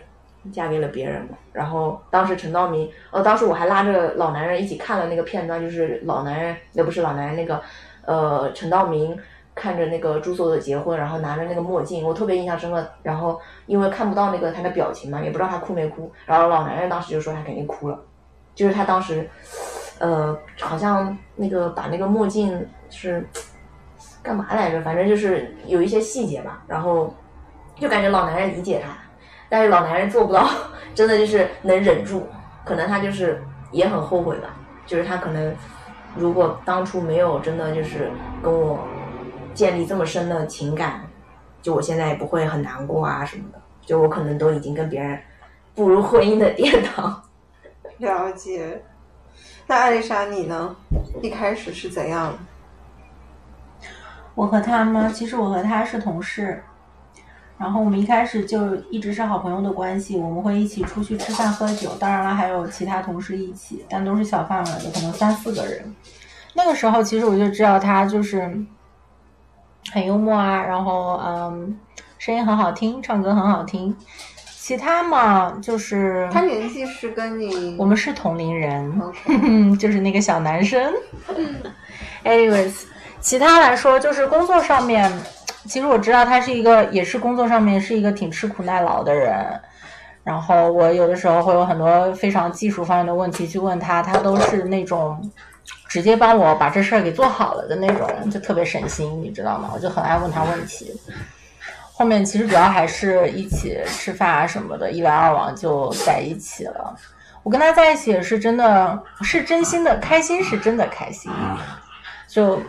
[0.52, 1.36] 嫁给了别人嘛？
[1.52, 7.60] 然后当时陈道明，呃，当时我还拉着老男人一起看了那个片段，就是老男人，那不是老男人，那个
[8.04, 9.18] 呃陈道明
[9.54, 12.82] 看着那个朱锁锁结婚，然后拿着那个墨镜，我特别印象深刻。
[13.02, 18.00] 然后因为看不到那个他的表情嘛，也不知道他哭没哭，然后老男人当时就说他肯定哭了，
[18.54, 19.28] 就是他当时
[19.98, 23.26] 呃好像那个把那个墨镜是
[24.22, 24.80] 干嘛来着？
[24.82, 27.14] 反正就是有一些细节吧，然后
[27.76, 28.90] 就感觉老男人理解他，
[29.48, 30.48] 但是老男人做不到，
[30.94, 32.26] 真的就是能忍住。
[32.64, 34.54] 可能他就是也很后悔吧，
[34.86, 35.52] 就是他可能
[36.14, 38.08] 如果当初没有真的就是
[38.40, 38.78] 跟我
[39.52, 41.04] 建立这么深的情感，
[41.60, 43.60] 就我现在也不会很难过啊什么的。
[43.84, 45.18] 就我可能都已经跟别人
[45.74, 47.20] 步入婚姻的殿堂。
[48.02, 48.82] 了解。
[49.68, 50.74] 那艾丽莎你呢？
[51.22, 52.36] 一开始是怎样？
[54.34, 55.08] 我和他吗？
[55.08, 56.62] 其实我和他是同事，
[57.56, 65.94] 然后我们一开始就一直是好朋友的关系，我们会一起出去吃饭喝酒，当然了还有其他同事一起，但都是小范围的，可能三四个人。
[66.54, 68.40] 那个时候其实我就知道他就是
[69.92, 71.78] 很幽默啊，然后嗯，
[72.18, 73.96] 声音很好听，唱歌很好听。
[74.64, 78.96] 其他嘛，就是他年纪是跟你我们是同龄人。
[79.02, 80.94] OK 就是那个小男生。
[82.22, 82.72] Anyways，
[83.20, 85.12] 其他来说就是工作上面，
[85.66, 89.34] 其实我知道他是一个，也是工作上面是一个挺吃苦耐劳的人。
[90.22, 95.20] 然后我有的时候会有很多非常技术方面的问题去问他，他都是那种
[95.88, 99.72] 直接帮我把这事儿给做好了的那种，就特别省心，你知道吗？
[99.74, 100.94] 我就很爱问他问题。
[102.02, 106.96] 后面其实主要还是一起吃饭啊什么的，一来二往就在一起了。
[107.44, 111.30] 我跟他在一起也是真的，是真心的开心，是真的开心。
[112.26, 112.60] 就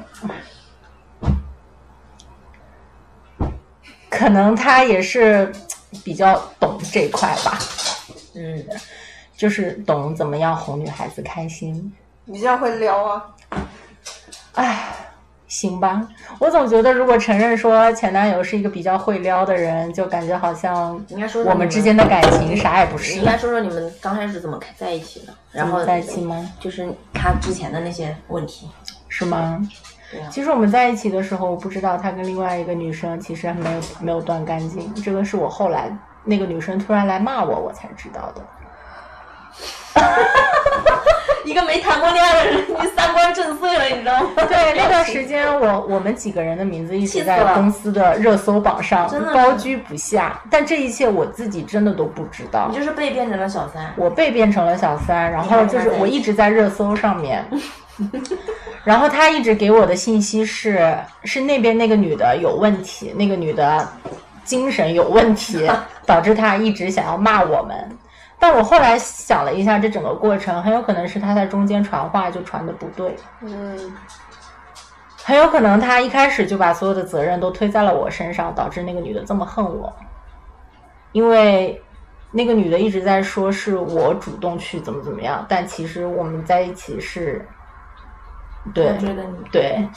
[4.07, 5.51] 可能他也是
[6.03, 7.57] 比较懂这一块吧，
[8.35, 8.63] 嗯，
[9.35, 11.91] 就是懂怎么样哄女孩子开心。
[12.27, 13.25] 比较会撩啊。
[14.53, 14.93] 唉，
[15.53, 16.01] 行吧，
[16.39, 23.25] 我总觉得如果承认说前男友是一个比较会撩的人，就感觉好像应该说说我们之间的感情啥也不是你应。
[23.25, 26.49] 该说说你们刚开始怎么在一起的，然后在一起吗？
[26.59, 28.67] 就是他之前的那些问题。
[29.09, 29.61] 是吗？
[30.11, 38.43] 对啊，其实我们在一起的时候，我不知道他跟另外一个女生其实还没有没有断干净，这个是我后来那个女生突然来骂我，我才知道的。
[41.45, 44.29] 一个没谈过恋爱的人，你三观震碎了，你知道吗？
[44.47, 52.75] 对，那段时间 我我们几个人的名字一直在公司的热搜榜上高居不下，但这一切我自己真的都不知道你。
[52.77, 53.93] 就是被变成了小三。
[53.95, 57.45] 我被变成了小三，然后就是我一直在热搜上面，
[58.83, 63.87] 然后他一直给我的信息是是那边那个女的有问题，那个女的
[64.43, 65.69] 精神有问题，
[66.05, 67.97] 导致他一直想要骂我们。
[68.43, 73.95] 但我后来想了一下，这整个过程很有可能是他在中间传话就传的不对，嗯，
[75.23, 79.95] 很有可能他一开始就把所有的责任都推在了我身上，导致那个女的这么恨我。
[81.13, 81.81] 因为
[82.31, 87.47] 那个女的一直在说是我主动去怎么怎么样，但其实我们在一起是，
[88.73, 88.97] 对
[89.53, 89.87] 对，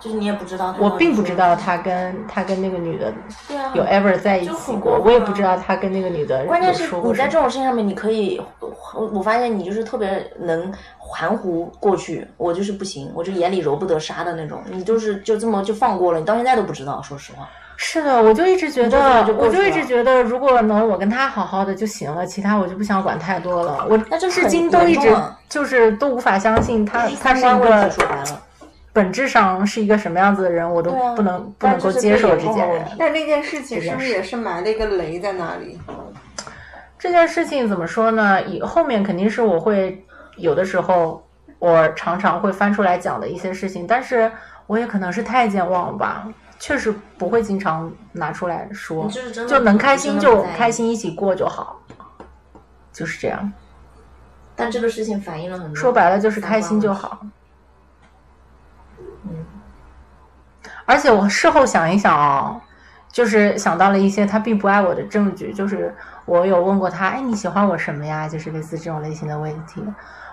[0.00, 0.82] 就是你也不知道他。
[0.82, 3.12] 我并不知道他跟他跟那个女的
[3.46, 7.28] 对啊，有 ever 在一起过，我也不知道他跟那个女的关键是你在。
[7.28, 17.48] 这种事情上面，你可以，我我发现你就是特别能含糊过去，我就是不行，我就眼里揉不得沙的那种，你就是就这么就放过了，你到现在都不知道，说实话。
[17.82, 23.86] 是的，我就一直觉得就，我就一直觉得，如果能我跟他好好的就行了，其他我就不想管太多了。
[23.88, 25.10] 我至今都一直
[25.48, 28.42] 就是都无法相信他他是一三观问个题说白了，
[28.92, 32.96] 本质上是一个什么样子的人，我都不能不能够接受这件人严重的问题。
[32.98, 35.78] 但那件事情是不是也是埋了一个雷在那里？
[36.98, 38.42] 这件事情怎么说呢？
[38.42, 40.04] 以后面肯定是我会
[40.36, 41.24] 有的时候，
[41.58, 44.30] 我常常会翻出来讲的一些事情，但是
[44.66, 46.26] 我也可能是太健忘了吧，
[46.58, 50.70] 确实不会经常拿出来说，就是真就能开心就开。
[50.70, 51.80] 心一起过就好，
[52.92, 53.52] 就是这样。
[54.54, 55.74] 但这个事情反映了很多。
[55.74, 56.92] 说白了就是开心就。
[56.92, 57.18] 好。
[60.90, 62.60] 而且我事后想一想哦，
[63.12, 68.26] 就是想到了一些他并不爱我的证据，就是我有问过他，哎，你喜欢我什么呀？
[68.26, 69.80] 就是类似这种类型的问题。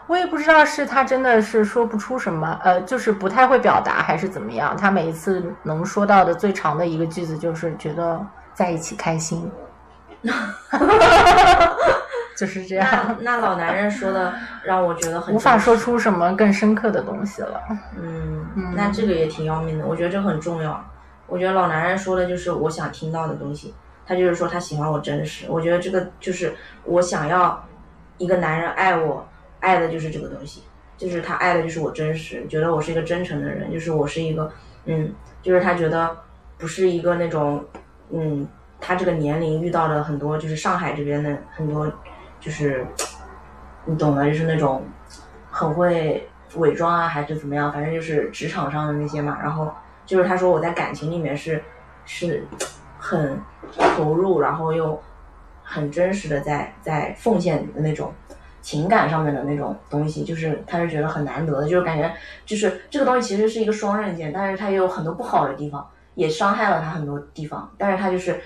[0.07, 4.75] 我也不知道是他真的是说不出什么，呃，就是不太会表达，还是怎么样。
[4.75, 8.19] 他每一次能说到的最长的一个句子就是觉得
[8.55, 9.51] 在一起开心。
[12.37, 14.31] 就是这样，那老男人说的
[14.63, 17.59] 让我觉得很无法说出什么更深刻的东西了。
[17.97, 20.79] 嗯嗯，那这个也挺要命的，我觉得这很重要。
[21.25, 23.73] 我觉得老男人说的就是我想听到的东西，
[24.05, 25.47] 他就是说他喜欢我真实。
[25.49, 26.53] 我觉得这个就是
[26.85, 27.61] 我想要
[28.19, 29.27] 一个男人爱我，
[29.59, 30.63] 爱的就是这个东西，
[30.95, 34.49] 就是他爱的就是我真实，觉得我是一个真诚的人，就是我是一个
[34.85, 35.11] 嗯，
[35.41, 36.15] 就是他觉得
[36.57, 37.65] 不是一个那种
[38.11, 38.47] 嗯，
[38.79, 41.91] 他这个年龄遇到的很多就是上海这边的很多
[42.39, 42.85] 就是
[43.85, 44.83] 你懂的，就是那种
[45.49, 49.37] 很会伪装啊，还是怎么样，反正就是职场上的那些嘛。
[49.41, 49.71] 然后
[50.05, 51.63] 就是他说我在感情里面是
[52.05, 52.45] 是
[52.97, 53.39] 很
[53.95, 55.01] 投入，然后又
[55.63, 58.13] 很真实的在在奉献的那种
[58.61, 62.11] 情感上面的那种东西，就是他是觉得很难得的，就是感觉
[62.45, 65.85] 就是这个东西其实是一个双刃剑，但是它也有很多不好的地方，
[66.15, 68.39] 也伤害了他很多地方，但是他就是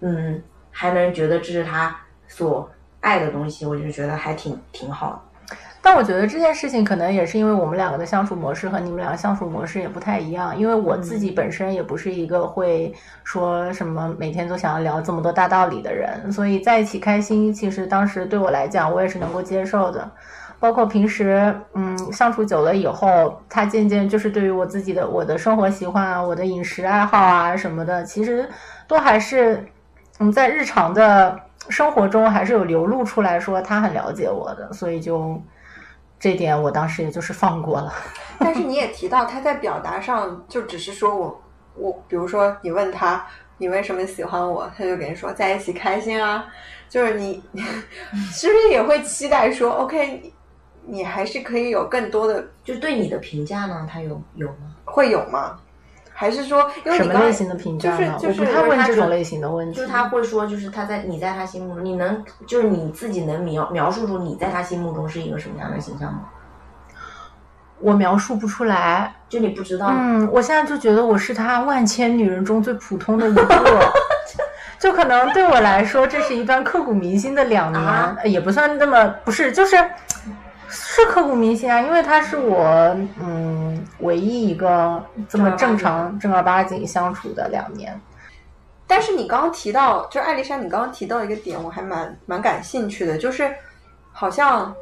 [0.00, 2.68] 嗯还能觉得这是他所
[3.04, 5.56] 爱的东西，我就觉得还挺挺好的。
[5.80, 10.58] 但我觉得这件事情可能也是因为我们两个的相处模式和你们两个相处模式也不太一样。
[10.58, 12.90] 因为我自己本身也不是一个会
[13.22, 20.10] 说什么每天都想要聊这么多大道理的人，所以在一起开心，其实当时对我来讲，我也是能够接受的。
[20.58, 28.48] 包括平时，嗯，相处久了以后，他渐渐就是对于我自己的我的生活习惯啊、我的饮食爱好啊什么的，其实
[28.88, 29.62] 都还是，
[30.20, 31.38] 嗯，在日常的
[31.68, 35.40] 生活中还是有流露出来说他很了解我的，所以就
[36.18, 37.92] 这点我当时也就是放过了。
[38.40, 41.42] 但是你也提到他在表达上就只是说我
[41.74, 43.24] 我，比如说你问他
[43.58, 46.46] 你为什么喜欢我，他就给你说在一起开心啊，
[46.88, 47.42] 就是你
[48.32, 50.34] 是不是也会期待说 OK，你
[50.86, 54.74] 你还是可以有更多的就对你的评价呢，他有有吗？
[54.84, 55.58] 会有吗？
[56.14, 58.16] 还是说什么类型的评价呢？
[58.18, 59.76] 就是就是我不太问这种类型的问题。
[59.76, 66.20] 就是他会说，就是他在你在他心目中，你能就是你自己能描描述出你在他心目中是一个什么样的形象吗？
[67.80, 69.12] 我描述不出来。
[69.28, 73.92] 就你不知道，嗯，我现在就觉得我是他万千女人中最普通的一个，
[74.78, 79.76] 就可能对我来说，这是一段刻骨铭心的两年，也不算那么不是，就是
[80.74, 82.64] 是刻骨铭心啊，因为他是我
[83.20, 87.98] 嗯唯一一个这么正常正儿八经相处的两年。
[88.86, 93.50] 但是你刚刚提到，就艾丽莎，你刚刚提到一个点，我还蛮蛮感兴趣的，就是
[94.12, 94.74] 好像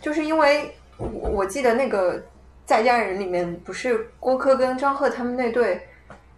[0.00, 2.22] 就是因为我我记得那个
[2.64, 5.86] 在家人里面，不是郭柯跟张赫他们那对，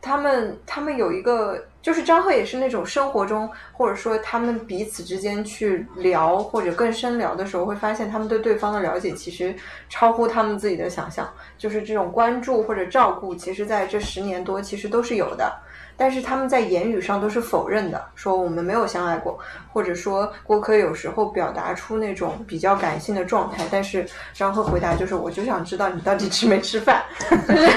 [0.00, 9.56] 他们他们有一个，就是张赫也是那种生活中，或者说他们彼此之间去聊或者更深聊的时候，会发现他们对对方的了解其实
[9.88, 11.26] 超乎他们自己的想象，
[11.56, 15.50] 就是这种关注或者照顾，其实在这十年多其实都是有的。
[15.98, 19.36] 但是他们在言语上都是否认的，说我们没有相爱过，
[19.72, 27.68] 或者说郭柯有时候表达出那种比较感性的状态，但是张赫回答就是我就想知道你到底吃没吃饭，就 是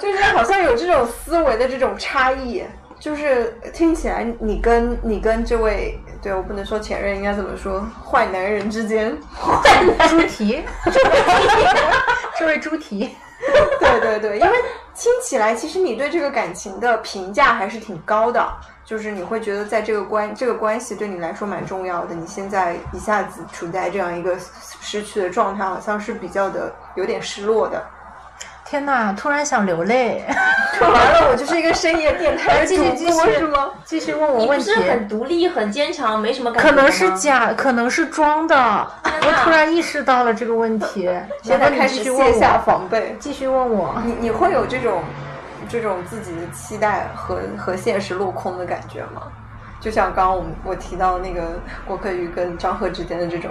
[0.00, 2.64] 就是好像有这种思维的这种差异，
[2.98, 10.62] 就是听起来你跟你跟这位对我不能说前任应该怎么说坏男人之间，坏猪蹄，
[12.38, 13.14] 这位猪蹄，
[13.80, 14.56] 对对对，因为
[14.94, 18.44] 听起来其实你对这个感情的评价还是挺高的，
[18.84, 22.14] 就是你会觉得在这个关这个关系对你来说蛮重要的。
[22.14, 24.36] 你现在一下子处在这样一个
[24.80, 27.84] 失去的状态，好像是比较的有点失落的。
[28.68, 30.24] 天哪，突然想流泪。
[30.80, 33.70] 完了，我就是一个深夜电台的 继续继主播续是吗？
[33.84, 38.56] 继续问我问题你不是，很独立、很坚强，没什么感觉可能是假，可能是装的。
[39.04, 41.08] 我突然意识到了这个问题，
[41.42, 43.16] 现在开始卸下，防备。
[43.18, 43.94] 继续问我。
[44.04, 45.02] 你你会有这种
[45.68, 49.22] 这种自己的期待和和现实落空的感觉吗？
[49.80, 53.50] 就像刚刚我们我提到那个郭柯宇跟张赫之间的这种，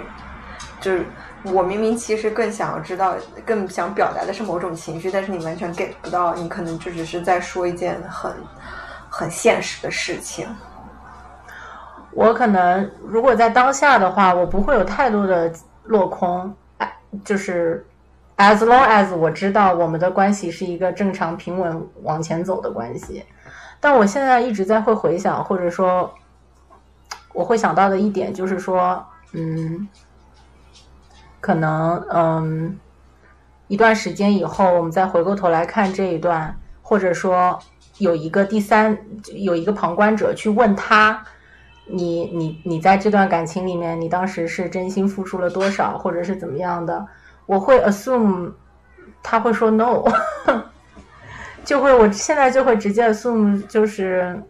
[0.80, 1.06] 就是
[1.52, 8.32] 我明明其实更想要知道，更想表达的是某种情绪，但是你完全 get 不到，你可能就只是在说一件很
[9.08, 10.46] 很现实的事情。
[12.12, 15.52] 我可能如果在当下的话，我不会有太多的
[15.84, 17.86] 落空，哎，就是
[18.38, 23.24] as long as 我知道我们的关系是一个正常平稳往前走的关系。
[23.78, 26.10] 但我现在一直在会回想，或者说
[27.34, 29.86] 我会想到的一点就是说，嗯，
[31.40, 32.78] 可能嗯，
[33.68, 37.58] 一段时间以后，我们再回过头来看这一段，或者说
[37.98, 38.98] 有一个第三，
[39.34, 41.22] 有一个旁观者去问他，
[41.86, 47.06] 你你你在这段感情里面，你当时是真心付出了多少，或者是怎么样的？
[47.46, 48.52] 我会 assume
[49.22, 50.02] 他会说 no，
[51.64, 54.42] 就会我现在就会直接 assume 就是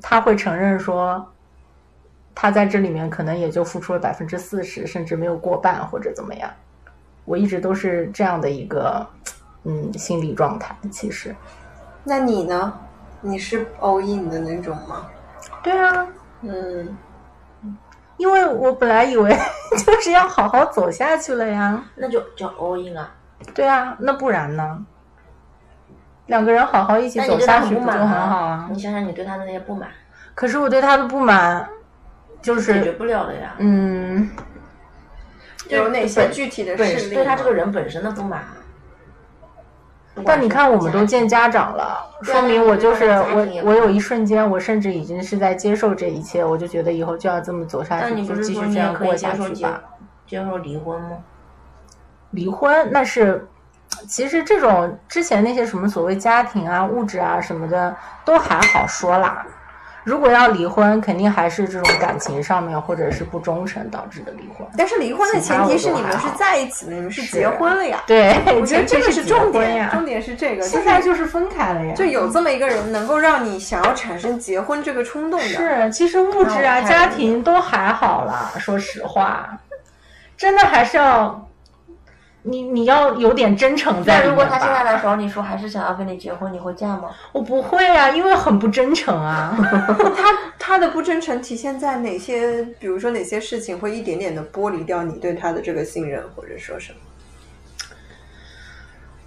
[0.00, 1.26] 他会承认说
[2.42, 6.50] 他在这里面可能也就付出了百分之四十，甚至没有过半或者怎么样。
[7.26, 9.06] 我一直都是这样的一个
[9.64, 10.74] 嗯心理状态。
[10.90, 11.36] 其实，
[12.02, 12.72] 那你呢？
[13.20, 15.06] 你是 all in 的那种吗？
[15.62, 16.06] 对啊，
[16.40, 16.96] 嗯，
[18.16, 19.36] 因为我本来以为
[19.84, 21.84] 就是要好好走下去了呀。
[21.94, 23.12] 那就叫 all in 啊。
[23.52, 24.86] 对啊，那不然呢？
[26.24, 28.66] 两个人好好一起走下去不就很好啊？
[28.72, 29.90] 你想想你对他的那些不满，
[30.34, 31.68] 可是我对他的不满，
[32.42, 33.54] 就是解决不了的呀。
[33.58, 34.30] 嗯，
[35.68, 38.42] 有哪些具体的事例对他这个人本身的不满
[40.26, 49.80] 但你看，我们都见家长了，说明我就是我，我有一瞬间，我甚至已经是在接受这一切，我就觉得以后就要这么走下去，那你就继续这样过下去吧。
[50.26, 51.18] 接受离婚吗？
[52.32, 53.48] 离婚那是，
[54.08, 59.46] 其实这种之前那些什么所谓家庭啊、物质啊什么的都还好说啦。
[60.04, 64.66] 如果要离婚，肯定还是这种感情上面或者是不忠诚导致的离婚。
[64.76, 68.02] 但是离婚的前提是你们是在一起的，你们是是结婚了呀。
[68.06, 70.04] 对，我觉得这个是是重点，重。
[70.04, 71.94] 点是这个，现在就是分开了呀。
[71.94, 75.46] 就有这么一个人能够让你想要产生结婚这个冲动的。
[75.46, 78.50] 是，其实物质啊、家庭都还好啦。
[78.58, 79.58] 说实话，
[80.36, 81.48] 真的还是要
[82.42, 84.80] 你你要有点真诚在里面那如果他现在。
[84.80, 87.10] 来找你说还是想要跟你结婚，你会嫁吗？
[87.32, 89.54] 我不会啊，因为很不真诚啊。
[90.16, 92.62] 他他的不真诚体现在哪些？
[92.80, 96.98] 比如说哪些事情会一点点的剥离掉你对他的这个信任，或者说什么？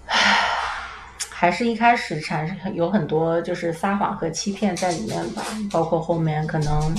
[1.29, 6.95] 还是一开始产生有很多就是撒谎和欺骗在里面吧，包括后面可能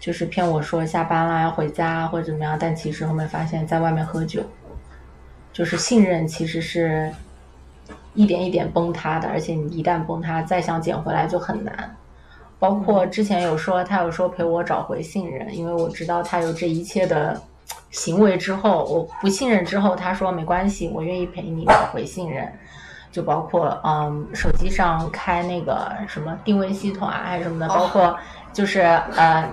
[0.00, 4.42] 就是骗我说下班啦要回家或者怎么样，但其实后面发现在外面喝酒，
[5.52, 7.12] 就是信任其实是
[8.14, 11.96] 一点一点崩塌的，而且你一旦崩塌，再想捡回来就很难。
[12.58, 17.40] 包括之前有说他有说陪我找回信任，因为我知道他有这一切的
[17.90, 22.50] 行为之后，我不信任之后，他说没关系，我愿意陪你找回信任。
[23.10, 28.16] 就包括嗯，手机上开那个什么定位系统啊，还是什么的，包括
[28.54, 29.46] 就是呃，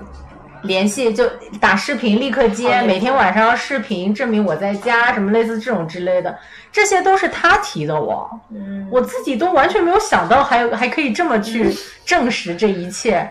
[0.64, 1.26] 联系就
[1.60, 6.38] 打视频立刻接，每天晚上要视频证明我在家，什么类似这种之类的，
[6.72, 11.74] 这些都是他提的我，嗯，我自己都完全没有想到还有还可以这么去
[12.06, 13.30] 证实这一切。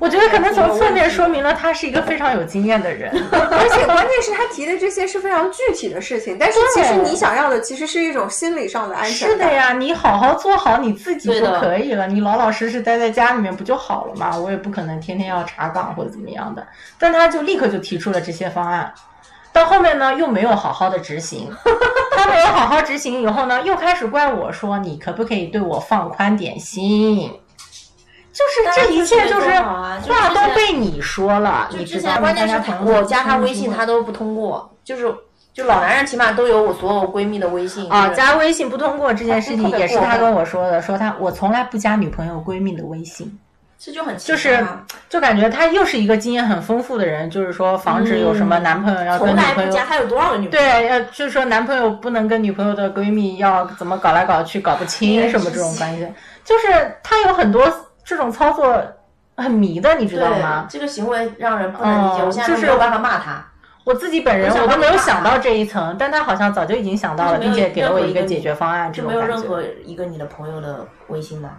[0.00, 3.10] 我觉得可能从侧面说明了他是一个非常有经验的人。
[3.32, 9.38] 而且关键是他提的这些是非常具体的事情，但是其实你想要的其实是一种心理上的安全感。
[9.38, 14.36] 是的呀，你好好做好你自己就可以了，你老老实实待在家里面不就好了嘛？
[14.36, 16.66] 我也不可能天天要查岗或者怎么样的。
[16.98, 18.92] 但他就立刻就提出了这些方案，
[19.52, 21.50] 到后面呢又没有好好的执行，
[22.16, 27.30] 他没有好好执行以后呢，又开始怪我说你可不可以对我放宽点心？
[28.34, 31.84] 就是这一切就是话都被你说了，你？
[31.84, 35.14] 之前关键是我加他微信，他都不通过，就是
[35.52, 43.38] 就老男人起码都有我所有闺蜜的微信啊，加微信不通过这件事情也是他跟我说的，说他我从来不加女朋友闺蜜的微信，
[43.78, 44.66] 这就很奇就是
[45.08, 49.60] 就感觉他又是一个经验很丰富的人，就是说防止有什么男朋友要跟从女朋友。
[49.60, 50.66] 来不加，他有多少个女朋友？
[50.66, 56.08] 对，要就是说男朋友不能跟女朋友的闺蜜要怎么搞来搞去，搞不清什么这种关系，
[56.44, 57.64] 就是他有很多
[58.04, 58.80] 这种操作
[59.36, 60.66] 很迷的，你知道吗？
[60.68, 63.44] 这个行为让人不能理解，嗯我现在就是没有办法骂他。
[63.84, 69.08] 我自己本人我我都没有想到这一层，但他好像早就已经想到了，并且给了我一个解决方案，这就。
[69.08, 71.50] 没有任何一个你的朋友的微信吗？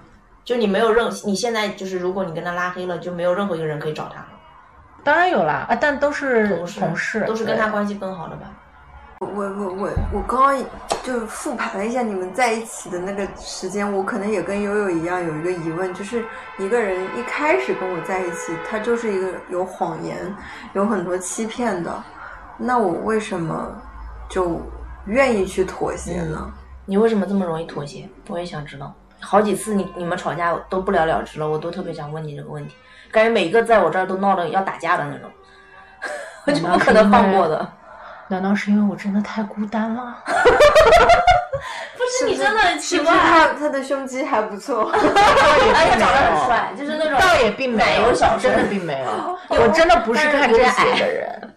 [0.43, 4.27] 就你没有任，你现在就是如果你跟他拉黑了，就没有任何一个人可以找他了。
[5.03, 8.47] 当然有啦，啊，但都是同事同事，都是跟他关系更好的吧？
[9.33, 10.63] 我我我我刚刚
[11.03, 16.23] 就复盘了一下你们在一起的那个时间，我可能也跟悠悠一样有一个疑问，就是
[16.57, 20.17] 一个人一开始跟我在一起，他就是一个有谎言、
[20.73, 22.03] 有很多欺骗的，
[22.57, 23.75] 那我为什么
[24.29, 24.61] 就
[25.05, 26.51] 愿意去妥协呢？
[26.85, 28.07] 你为什么这么容易妥协？
[28.27, 28.93] 我也想知道。
[29.19, 32.75] 好几次你你们吵架都不了了之了，我都特别想问你这个问题。
[33.11, 35.29] 感觉每一个在我这儿都闹得要打架的那种，
[36.45, 37.67] 我就不可能放过的。
[38.27, 40.17] 难道是因为我真的太孤单了？
[41.95, 44.89] 不是你真的很奇是不是怪，他他的胸肌还不错？
[44.93, 49.37] 而且 长得很帅，就是那种倒也并没有，真的并没有。
[49.49, 51.53] 我真的不是看这些的人。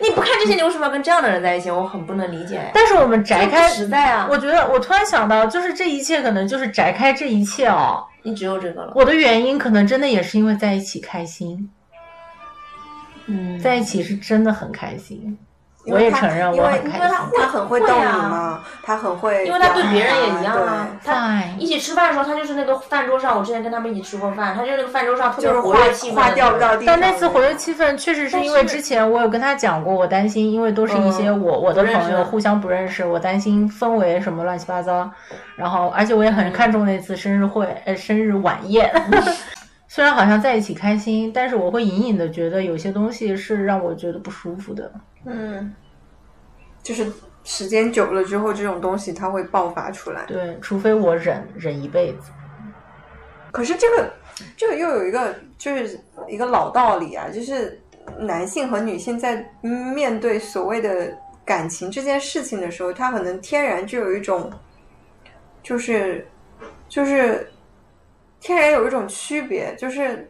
[0.00, 1.70] 你不看这些，你为什么要跟这样的人在一起？
[1.70, 2.60] 我很不能理解。
[2.74, 8.04] 但是我们摘开，实在啊，我觉得我突然想到，就是这一切可能就是摘开这一切哦。
[8.22, 8.92] 你只有这个了。
[8.96, 11.70] 我的原因可能真的也是因为在一起开心，
[13.26, 15.38] 嗯，在一起是真的很开心。
[15.86, 17.28] 我也承认因为我很开因为他心。
[17.38, 20.86] 他很会逗你嘛，他很会，因为他对别人也一样啊。
[21.04, 26.86] 他一起吃饭的时候，他就是那个饭桌上，我之前跟他们一起吃过饭，他就是那个饭桌上特别活跃气氛掉不到地。
[26.86, 35.10] 但那次活跃气氛确实是因为之前我有跟他讲过，我担心，因为都是一些我、我的朋友互相不认识，我担心氛围什么乱七八糟。
[35.56, 38.90] 然后，而且我也很看重那次生日会，呃，生日晚宴。
[39.94, 44.90] 虽然好像在一起开心，但是我会隐隐的觉得有些东西是让我觉得不舒服的。
[45.26, 45.70] 嗯，
[46.82, 47.12] 就是
[47.44, 50.24] 时间久了之后，这种东西它会爆发出来。
[50.24, 52.30] 对，除非我忍忍一辈子。
[53.50, 54.10] 可是这个
[54.56, 57.78] 这个又有一个就是一个老道理啊，就是
[58.18, 61.12] 男性和女性在面对所谓的
[61.44, 64.50] 感情这件事情的时候，他可能天然就有一种，
[65.62, 66.26] 就是
[66.88, 67.46] 就是
[68.42, 70.28] 天然有一种区别，就是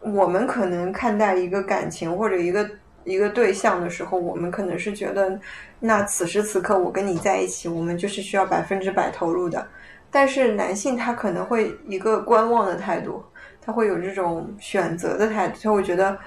[0.00, 2.68] 我们可能看待一个感情或者一个
[3.04, 5.38] 一个对象的时候，我们可能是觉得，
[5.78, 9.64] 那此时此刻我跟你在一起，我们就是需要百分之百投入的。
[10.10, 13.22] 但是男性他可能会一个观望的态度，
[13.60, 16.18] 他会有这种选择的态度，他会觉得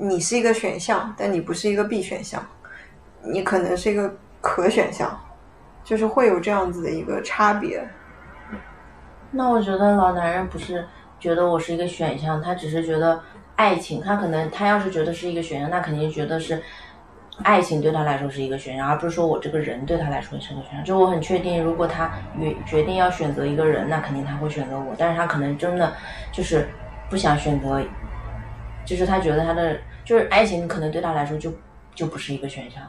[0.00, 2.44] 你是一个选项，但你不是一个必选项，
[3.22, 5.16] 你可能是一个可选项，
[5.84, 7.88] 就是会有这样子的一个差别。
[9.30, 10.84] 那我觉得老男人不是
[11.20, 13.20] 觉得我是一个选项，他只是觉得
[13.56, 16.62] 爱情，他可能他要是觉得是一个选项，那肯定觉得是
[17.42, 20.84] 爱情对他来说是一个选项，而不是说我这个人对他来说是个选项。
[20.84, 22.10] 就我很确定，如果他
[22.40, 25.92] 决决定要选择一个人，那肯定他会选择我，但是他可能真的
[26.32, 26.68] 就是
[27.10, 27.82] 不想选择，
[28.84, 31.52] 就是他觉得他的就是爱情可能对他来说就
[31.94, 32.82] 就不是一个选项。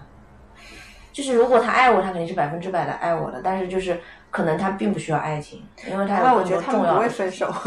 [1.11, 3.99] 就是如果他爱我，他肯定是百分之百的爱我的，但是就是
[4.31, 7.53] 可能他并不需要爱情，因为他有更多那我觉得他们重要的事不会分手。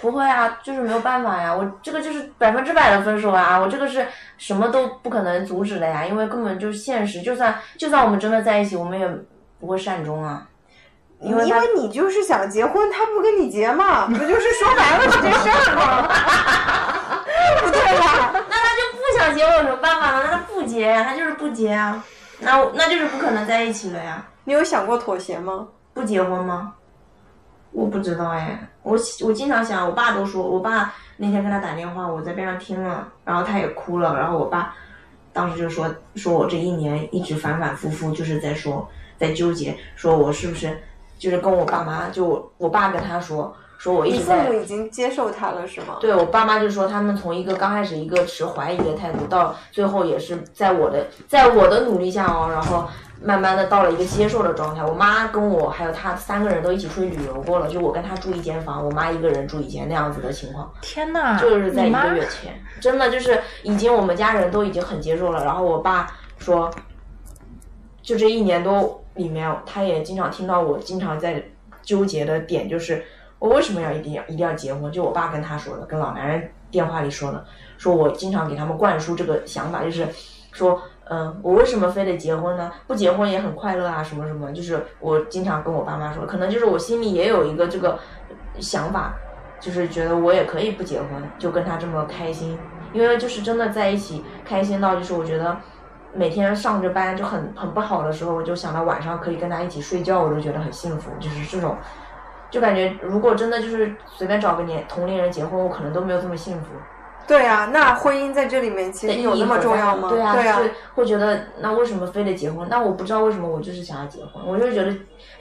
[0.00, 9.08] 不会啊，就是没有办法呀，我这个就是百分之百的分手啊，我这个是什么都不可能阻止的呀，因为根本就是现实，就算就算我们真的在一起，我们也
[9.60, 10.46] 不会善终啊，
[11.20, 16.08] 因为因为你就是想结婚，他不跟你结嘛， 不就是说白了这件事儿吗？
[17.62, 18.30] 不 对吧？
[18.32, 20.22] 那他就不想结，我有什么办法呢？
[20.24, 22.04] 那他不结呀，他就是不结啊，
[22.40, 25.68] 那那就是不可能在一起了呀，你有想过妥协吗？
[25.92, 26.72] 不结婚吗？
[27.70, 34.74] 我不知道哎，我我经常想，我爸都说，我爸那天跟他打电话，我在边上听了，然后他也哭了，然后我爸
[35.34, 38.88] 当时就说，说我这一年一直反反复复就是在说，
[39.18, 40.78] 在纠结，说我是不是
[41.18, 45.98] 就是跟我爸妈，就我我爸跟他说，说我一直在你父母已经接受他了是吗？
[46.00, 52.88] 对我爸妈就说，他们从一个刚开始一个持怀疑的态度，到最后也是在我的在我的努力下哦，然后
[53.22, 54.84] 慢慢的到了一个接受的状态。
[54.84, 65.44] 我妈跟我还有她三个人都一起出去旅游过了，就我跟她住一间房，我妈一个人住一间那样子的情况，天呐，就是在一个月前，真的就是已经我们家人都已经很接受了。
[65.44, 66.70] 然后我爸说，
[68.02, 71.42] 就这一年多里面，他也经常听到我经常在
[71.82, 73.04] 纠结的点就是。
[73.40, 74.90] 我为什么要一定要一定要结婚？
[74.90, 77.46] 就我爸跟他说的，跟老男人电话里说的，
[77.76, 80.08] 说我经常给他们灌输这个想法，就是
[80.50, 82.70] 说，嗯，我为什么非得结婚呢？
[82.86, 87.98] 不结婚也很快乐啊，什么什么，就是我经常跟我爸妈说，可能就是我心里也有一个这个
[88.58, 89.14] 想法，
[89.58, 92.58] 就是觉得我也可以不结婚，就跟他这么开心，
[92.92, 95.56] 因为就是真的在一起开心到，就是我觉得
[96.12, 101.76] 每天上着班就很很不好的时候，我就想到晚上可以跟他一起睡觉，我就觉得很幸福，就是这种。
[102.50, 106.68] 就感觉，如果真的就是随便找个年同龄人结婚，我可能都没有这么幸福。
[107.28, 110.08] 对啊，那婚姻在这里面其实有那么重要吗？
[110.08, 112.66] 对啊，对啊就是会觉得那为什么非得结婚？
[112.70, 114.92] 那我不知道为什么，我就是想要结婚，我就觉得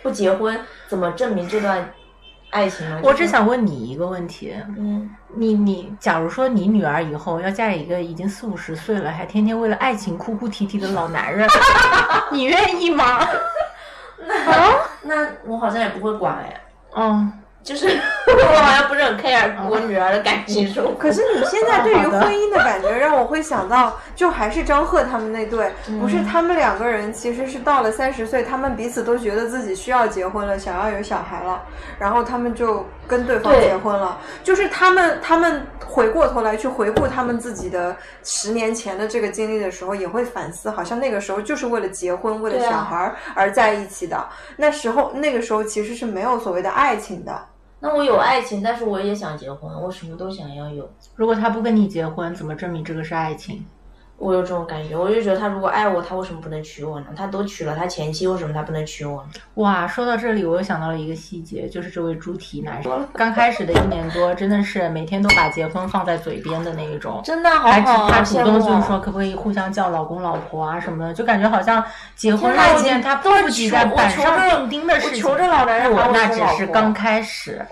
[0.03, 1.89] 不结婚怎么证明这段
[2.49, 2.99] 爱情呢？
[3.03, 11.47] 我只想问你一个问题，嗯，你你，假如说你女儿以后要嫁给一个已经四五十岁了，还天天为了爱情哭哭啼啼的老男人，
[12.31, 13.25] 你愿意吗？
[15.03, 16.61] 那我好像也不会管哎，
[16.95, 17.31] 嗯，
[17.67, 20.93] 就是我好像不是很 care 我女儿的感情生活。
[20.93, 31.61] 可是你现在对于婚姻的感觉，让我会想到，就还是张赫他们那对，嗯不是他们两个人其实是到了三十岁，他们彼此都觉得自己需要结婚了，想要有小孩了，
[31.99, 34.17] 然后他们就跟对方结婚了。
[34.45, 37.93] 就是他们他们回过头来去回顾他们自己的
[38.23, 44.25] 十年前的这个经历的时候，也会反思，好像那个时候就是为了结婚，为了小孩而在一起的。
[44.55, 47.37] 那时候那个时候其实是没有所谓的爱情的。
[47.79, 50.89] 那我有爱情，但是我也想结婚，我什么都想要有。
[51.15, 53.65] 如果他不跟你结婚，怎么证明这个是爱情？
[54.17, 57.05] 我有这种感觉，我就觉得他如果爱我，他为什么不能娶我呢？
[57.15, 59.29] 他都娶了他前妻，为什么他不能娶我呢？
[59.55, 67.21] 哇，说到这里，我又想到了一个细节，就是这位猪蹄男生，刚开始的一年多，真的是每天都把结婚放在嘴边的那一种。
[67.23, 71.83] 真的好还好，他主动就是说，可不可以互相叫老公老婆啊什么的，就感觉好像
[72.15, 75.23] 结婚天哪是一件他不及待板上钉钉的事情。
[75.23, 77.63] 我求着老男人我我那只是刚开始，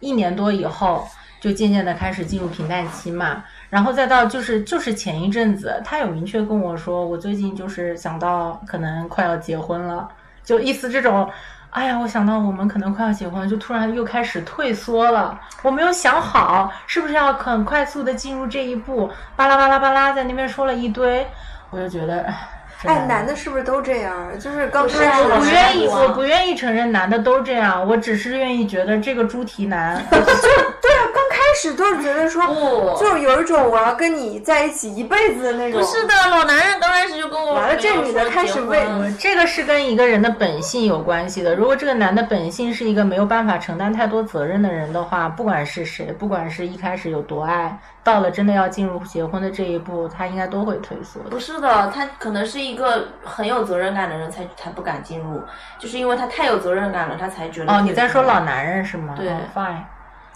[0.00, 1.06] 一年多以后，
[1.40, 3.44] 就渐渐的开始进入平淡期嘛。
[3.74, 10.08] 然后再到就是就是前一阵子，他有明确跟我说，我最近就是想到可能快要结婚了，
[10.44, 11.28] 就意思这种。
[11.70, 15.36] 哎呀，我想到我们可能快要结婚，就突然又开始退缩了。
[15.60, 21.26] 我没有想好是不是要很快速的进入这一步，巴拉巴拉巴拉在那边说了一堆，
[21.70, 22.48] 我就觉得，唉，
[22.84, 24.38] 哎，男的是不是都这样？
[24.38, 35.80] 就是刚开始不愿意，我我不愿意承认男的都这样，我只是愿意觉得这个猪蹄男， 对啊，刚开始都是觉得说，不就是有一种我要跟你在一起一辈子的那种。
[35.80, 41.54] 不是的，老男人刚开始就跟我完了这女的开始为为这个是跟一个人的本性有关系的。
[41.54, 51.40] 如果这个男的本性是一个没有办法承担太多责任的人的话，不管是谁，不管是一开始有多爱，到了真的要进入结婚的这一步，他应该都会退缩不。
[51.40, 55.42] 是的，他可能是一个很有责任感的人才才不敢进入，
[55.78, 59.14] 就是因为他太有责任感了，他才觉得哦，你在说老男人是吗？
[59.16, 59.78] 对哦，fine，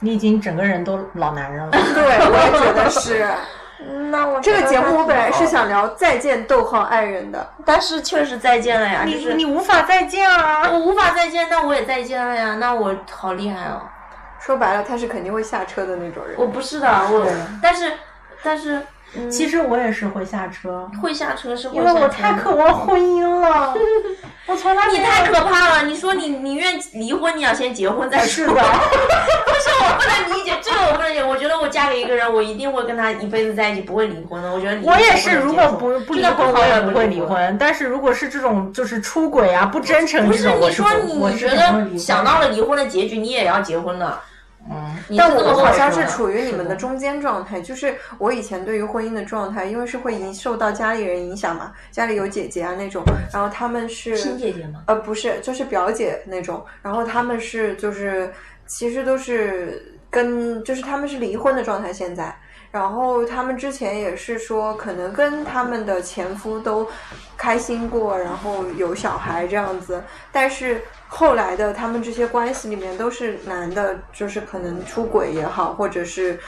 [0.00, 1.70] 你已经整个人都老男人了。
[1.94, 3.28] 对，我也觉得是。
[4.10, 10.68] 那我这个节目我本来是想，想聊再见逗号爱人的，但是确实再见了呀，你就是你无法再见啊！
[10.68, 13.82] 我无法再见，那我也再见了呀，那我好厉害哦。
[14.49, 16.34] 说白了他是肯定会下车的那种人。
[16.38, 17.26] 我不是的，我
[17.62, 17.92] 但是
[18.42, 18.80] 但是，
[19.14, 23.74] 嗯，其实我也是会下车，会下车是会因为我太渴望婚姻了。
[24.49, 25.82] 我从来没有你太可怕了！
[25.82, 28.26] 你说你宁愿离婚，你要先结婚再说。
[28.26, 31.22] 是的 不是我不能理解这个，我不能理解。
[31.22, 34.51] 我觉得我嫁给一个人，我一定会跟他一辈子在一起，不会离婚的。
[34.51, 37.20] 我觉得我也是，如果不不离婚，我也不会离离。
[37.20, 37.59] 婚。
[37.61, 44.22] 但是如果是这种就是出轨啊、不真诚不是这种，我你说不是你你觉得想到了离婚的结局，你也要结婚了？
[44.70, 53.02] 嗯，但我好像是处于你们的的中间状态，就是我以前对于婚姻的状态，因为是会影受到家里人影响嘛，家里有姐姐啊那种，
[53.32, 54.82] 然后他们是亲姐姐吗？
[54.86, 56.62] 呃，不是，就是表姐那种。
[56.82, 58.30] 然后他们是就是
[58.66, 62.38] 其实都是跟就是他们是离婚的状态现在。
[62.70, 66.86] 然后他们之前也是说，可能跟他们的前夫都
[67.36, 70.02] 开心过，然后有小孩这样子。
[70.30, 76.38] 但是后来的他们这些关系里面，都是男的，就是可能出轨也好，或者是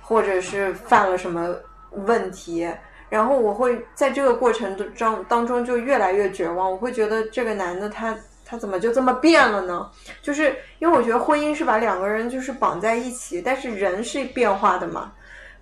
[0.00, 1.54] 或者是犯了什么
[1.90, 2.66] 问题，
[3.10, 8.16] 然后我会在这个过程中当中就越来越绝望，我会觉得这个男的他
[8.46, 9.86] 他怎么就这么变了呢？
[10.22, 15.12] 就是因为我觉得婚姻是把两个人就是绑在一起，但是人是变化的嘛。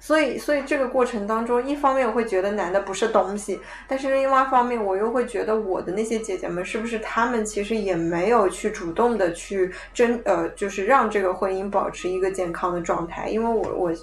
[0.07, 13.95] 所以，所以这个过程当中，一方面我会觉得男的不是东西，但是另外一方面，我又会觉得我的那些姐姐们是不是她们其实也没有去主动的去争呃，就是让这个婚姻保持一个健康的状态，因为我我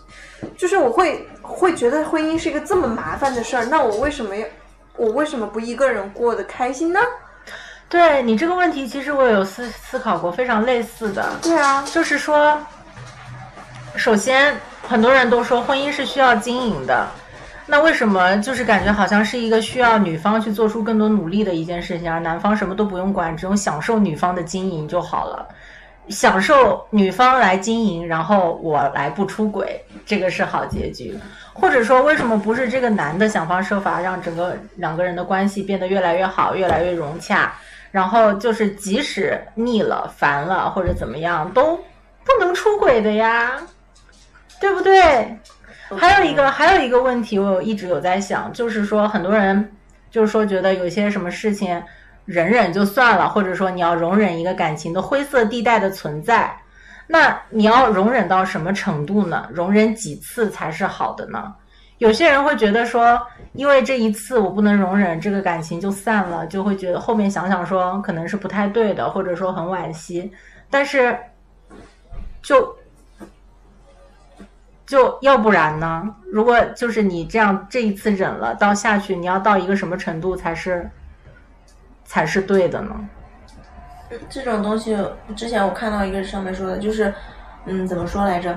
[0.58, 4.47] 就是我会会觉得婚姻是一个这么麻烦的事儿，那我为什么要
[4.97, 6.99] 我为什么不一个人过得开心呢？
[7.88, 11.30] 对你这个问题，其实我有思思考过，非常类似的。
[11.43, 12.58] 对啊，就是说，
[13.96, 14.56] 首先
[14.88, 17.08] 很多人都说婚姻是需要经营的，
[17.66, 25.48] 那为什么就是感觉好像是一个需要女方去做出更多努力的一件事情，而男方什么都不用管，只用享受女方的经营就好了？
[26.10, 31.18] 享受女方来经营，然后我来不出轨，这个是好结局。
[31.54, 37.54] 或者说，为什么不是这个男的想方设法让整个两个人的关系变得越来越好，越来越融洽？
[37.92, 41.76] 然后就是即使腻了、烦了或者怎么样，都
[42.24, 43.52] 不能出轨的呀，
[44.62, 45.38] 对不对？
[45.97, 49.70] 还有一个还有一个问题，我有一直有在想，就是说很多人
[50.09, 51.84] 就是说觉得有些什么事情
[52.24, 56.55] 忍忍就算了，或者说你要容忍一个感情的灰色地带的存在，
[57.07, 59.49] 那你要容忍到什么程度呢？
[59.51, 61.53] 容忍几次才是好的呢？
[61.97, 63.22] 有些人会觉得说，
[63.53, 70.32] 因为这一次我不能容忍，这个感情就散了，就会觉得后面想想说可能是不太对的，或者说很惋惜。
[70.70, 71.18] 但是，
[72.41, 72.76] 就
[74.92, 76.04] 就要不然呢？
[76.26, 80.92] 如果就是你这样这一次忍了，到下去你要到一个什么程度才是
[82.04, 82.92] 才是对的呢？
[84.30, 84.98] 这种东西，
[85.34, 87.14] 之前我看到一个上面说的，就是，
[87.64, 88.54] 嗯，怎么说来着？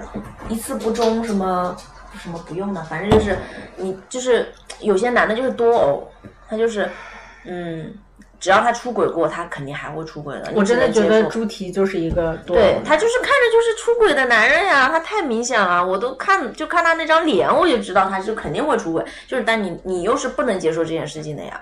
[0.48, 1.76] 一次不忠，什么
[2.18, 3.38] 什么不用的，反正就是
[3.76, 6.10] 你就是有些男的就是多偶，
[6.48, 6.90] 他就是，
[7.44, 7.94] 嗯，
[8.40, 10.52] 只要他出轨过，他肯定还会出轨的。
[10.54, 19.04] 我真的觉得猪蹄就是一个多对他就是看着就是出轨的男人呀，他太明显了，我都看就看他那张脸，我就知道他是肯定会出轨。
[19.26, 21.60] 就是但你你又是不能接受这件事情的呀。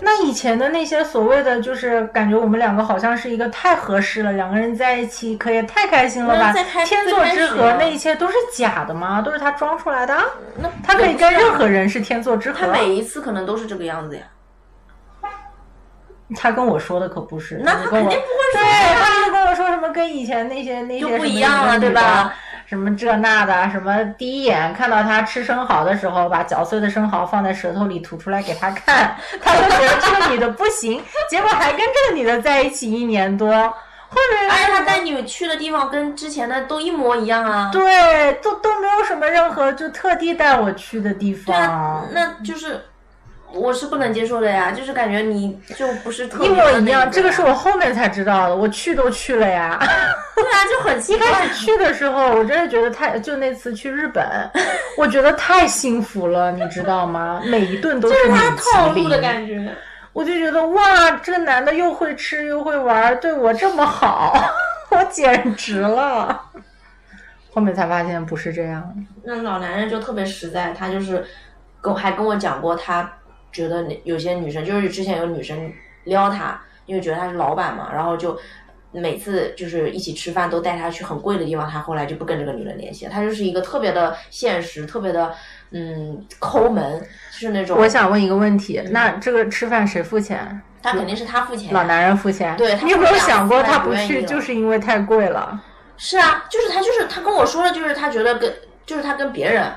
[0.00, 6.52] 那以前的那些所谓的，就是感觉我们两个好像是一个太合适了，两个人在一起可也太开心了吧
[6.84, 9.20] 天作之合那一切都是假的吗？
[9.20, 10.14] 都是他装出来的？
[10.56, 12.58] 那他可以跟任何人是天作之合。
[12.60, 14.22] 他每一次可能都是这个样子呀。
[16.36, 18.22] 他跟我说的可不是，那肯定不会说
[18.54, 22.34] 对，呀他就跟我说什么跟以前那些那些就不一样了对吧？
[22.66, 37.70] 什么这那的，什么第一眼看到他吃生蚝的时候，把嚼碎的生蚝放在舌头里吐出来给他看， 他就觉得这个女的不行， 结果还跟这个女的在一起一年多，后面而且他带你去的地方跟之前的都一模一样啊。
[37.72, 42.84] 对都都没有什么任何就特地带我去的地对啊方，，那就是
[43.52, 49.78] 我是不能接受的呀，就是感觉你就不是特一别的那模一样，这个是我后面才知道的，我去都去了呀。
[50.36, 51.18] 对啊，就很奇一。
[51.18, 54.24] 开始去的时候，我真的觉得太，就那次去日本，
[54.96, 57.40] 我觉得太幸福了，你知道吗？
[57.46, 59.74] 每一顿都是米他套路的，感觉。
[60.12, 64.34] 我就觉得哇，这个男的又会吃又会玩，对我这么好，
[64.90, 66.44] 我简直了。
[67.52, 68.94] 后面才发现不是这样，
[69.24, 71.24] 那老男人就特别实在，他就是
[71.80, 73.10] 跟我还跟我讲过，他
[73.52, 75.72] 觉得有些女生就是之前有女生
[76.04, 78.38] 撩他，因为觉得他是老板嘛，然后就
[78.92, 83.10] 每次就是一起吃饭都带他去很贵的地方，他后来就不跟这个女人联系了。
[83.10, 85.34] 他就是一个特别的现实，特别的
[85.72, 87.00] 嗯抠门，
[87.32, 90.60] 就是那种我想问一个问题，那这个吃饭谁付钱？
[90.80, 92.56] 他肯定是他付钱呀，老男人付钱。
[92.56, 95.60] 对他你有没有想过他他不去就是因为太贵了？
[95.96, 98.52] 是啊，就是他，就是他跟我说的，就是他觉得跟，
[98.86, 99.68] 就是他跟别人，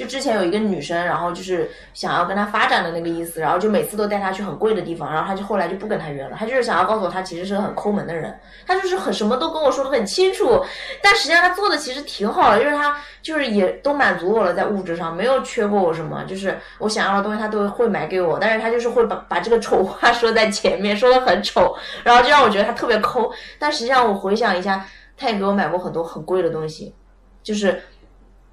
[0.00, 8.34] 就之前有一个女生，然后就是想要跟他发展的那个意思，然后就每次都带他去很贵的地方，然后他就后来就不跟他约了，他就是想要告诉我他其实是个很抠门的人，
[8.66, 10.64] 他就是很什么都跟我说的很清楚，
[11.02, 24.86] 但实际上他做的其实挺好的，就是他就是也都满足我了，在物质上没有缺过我什么，就是我想要的东西他都会买给我，但是他就是会把把这个丑话说在前面，说的很丑，然后就让我觉得他特别抠，但实际上我回想一下。
[25.22, 26.94] 他也给我买过很多很贵的东西，
[27.42, 27.78] 就是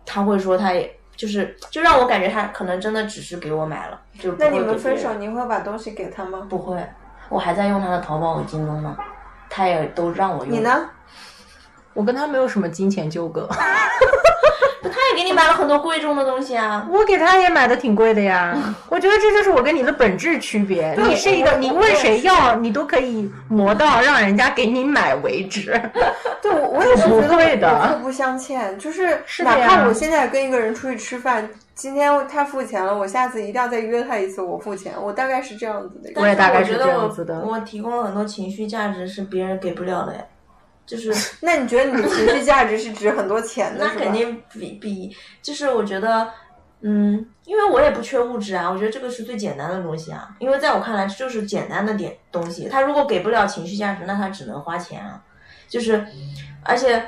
[0.06, 6.47] 他会说他也就是就让我感觉他可能真的只是给我买了，就那你们分手，你会把东西给他吗？
[6.47, 6.82] 不会，
[7.28, 8.95] 我还在用他的淘宝和京东呢，
[9.49, 10.53] 他也都让我用。
[10.53, 10.59] 你？
[10.59, 10.89] 呢？
[11.98, 13.50] 我跟他没有什么金钱纠葛。
[14.84, 16.88] 他也给你买了很多贵重的东西啊。
[16.89, 18.56] 我给他也买的挺贵的呀，
[18.88, 20.93] 我觉得这就是我跟你的本质区别。
[20.95, 25.80] 你是一个，你问谁要，你都可以磨到让人家给你买为止。
[26.41, 36.22] 对，我我也是不觉得会的我互不相欠，就是哪怕我现在跟一个人出去吃饭，今天他付钱了，我下次一定要再约他一次，我付钱，我大概是这样子的一个。
[36.22, 40.22] 我也大概是这样子的我我提供了很多情绪价值是别人给不了的呀，
[40.88, 43.86] 就是那你觉得你的情绪价值是值很多钱的？
[43.86, 46.28] 那肯定比比，就是我觉得，
[46.82, 52.70] 嗯，因为我也不缺物质啊，我觉得这个是最简单的东西啊，因为在我看来这就是简单的点东西。
[52.70, 55.22] 他如果给不了情绪价值，那他只能花钱啊，
[55.68, 56.04] 就是，
[56.64, 57.06] 而且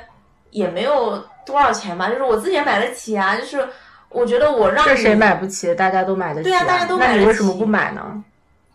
[0.50, 1.16] 也没有
[1.46, 3.66] 多少钱吧，就是我自己也买得起啊，就是
[4.10, 5.74] 我觉得我让这谁买不起？
[5.74, 8.22] 大家都买得起、对啊大家都那买得你为什么不买呢？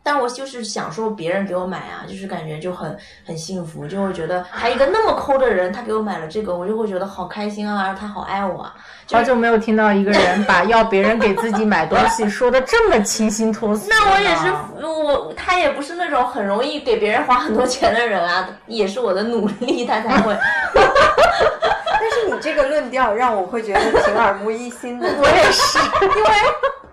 [0.08, 2.96] 但我就是享受别人给我买啊，就是感觉就很
[3.26, 8.76] 很幸福，就会觉得还一个那么抠的人，他给我买了这个，我就会觉得好开心啊，他好爱我啊。
[9.08, 13.96] 就好久没有听到一个人把要别人给自己买东西说的这么清新脱俗了。
[13.96, 20.38] 那我也是，我他也不是那种很容易给别人花很多钱的人啊，也是我的努力，他才会。
[20.76, 25.08] 但是你这个论调让我会觉得挺耳目一新的。
[25.18, 26.30] 我也是，因为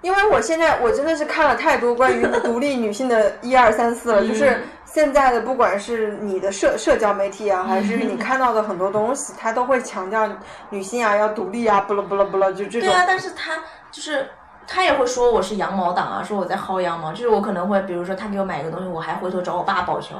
[0.02, 10.28] 因为我现在我真的是看了太多关于 独立女性的一二三四了，就是现在的不管是你的社社交媒体啊，还是你看到的很多东西，它都会强调
[10.70, 12.80] 女性啊要独立啊，不啦不啦不啦，就这种。
[12.80, 13.58] 对啊，但是他
[13.90, 14.28] 就是
[14.66, 20.16] 他也会说我是羊毛党啊，说我在薅羊毛，就是我可能会，比如说他给我买一个东西，我还回头找我爸报销，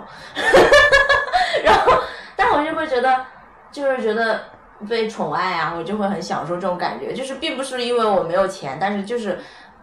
[1.64, 1.93] 然后，
[2.37, 3.24] 但我就会觉得，
[3.70, 4.41] 就是觉得
[4.89, 9.39] 被宠爱啊，我就会很享受这种感觉，就是并不是因为我没有钱，但是就是，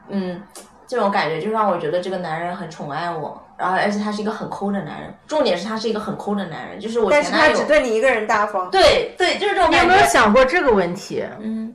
[0.09, 0.41] 嗯。
[0.87, 8.71] 这种感觉就让我觉得这个男人很宠爱我，然后而且他是一个很抠的男人，重点是他是一个很抠的男人，就是我但是他前男友只对你一个人大方。
[8.71, 9.85] 对对，就是这种感觉。
[9.85, 11.23] 你有没有想过这个问题？
[11.39, 11.71] 嗯，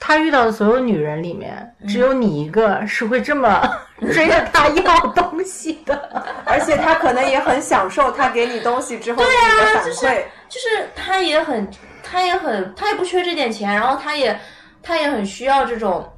[0.00, 3.60] 他遇到的所有女人里面，只有你一个是会这么
[4.10, 6.24] 追着他要东西的。
[6.46, 10.22] 而且他可能也很享受他给你东西之后给你的反馈。
[10.48, 11.68] 就是他也很，
[12.02, 14.40] 他也很，他也不缺这点钱，然后他也，
[14.82, 16.10] 他也很需要这种，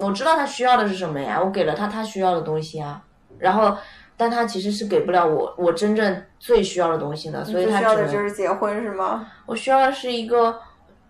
[0.00, 3.02] 我知道他需要的是什么呀，我给了他他需要的东西啊，
[3.38, 3.76] 然后
[4.16, 9.26] 但他其实是给不了我我真正最需要的东西的，所以他需要的就是结婚是吗？
[9.44, 10.56] 我需要的是一个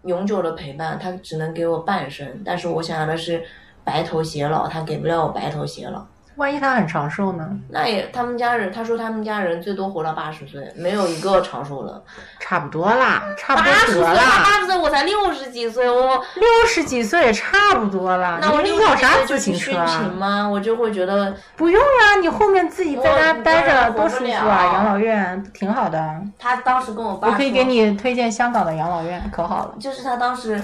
[0.05, 3.45] 永久的陪伴，他只能给我半生，但是我想要的是
[3.85, 6.07] 白头偕老，他给不了我白头偕老。
[6.39, 7.47] 万一他很长寿呢？
[7.69, 12.03] 那也，他们家人他说他们家人最多活到八十岁，没有一个长寿的。
[12.41, 14.21] 差不多啦，差不多得了。
[14.45, 18.39] 八十岁我才六十几岁，我六十几岁也差不多啦。
[18.41, 19.73] 那我你六十几要啥自岁就去？
[20.17, 20.49] 吗？
[20.49, 24.65] 我就会觉得不用啊，你后面自己在家待着多舒服啊！
[24.73, 29.75] 养老院挺好的，他当时跟我爸我可以给你推荐香港的养老院，可好了。
[29.81, 30.63] 就是他当时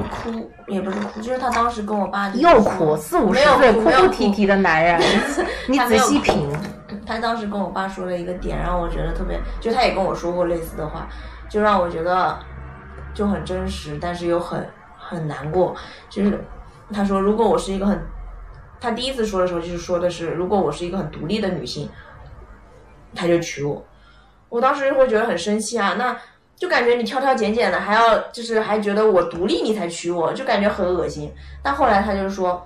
[0.00, 5.00] 哭，也不是哭，就是他当时跟我爸又哭，四五十岁哭哭啼啼的男人，
[5.68, 6.48] 你仔细品。
[7.04, 11.08] 他当时跟我爸说了一个点，让我觉得特别，就他也跟我说过类似的话，
[11.48, 12.38] 就让我觉得
[13.12, 15.74] 就很真实，但是又很很难过。
[16.08, 16.44] 就是
[16.92, 18.00] 他说，如果我是一个很，
[18.80, 21.88] 他第一次说的时候就是说的是，如果我是一个很独立的女性，
[23.14, 23.84] 他就娶我。
[24.48, 26.16] 我当时会觉得很生气啊，那
[26.62, 31.28] 就感觉你挑挑拣拣的，还要就是还觉得我独立你才娶我，就感觉很恶心。
[31.60, 32.64] 但后来他就说，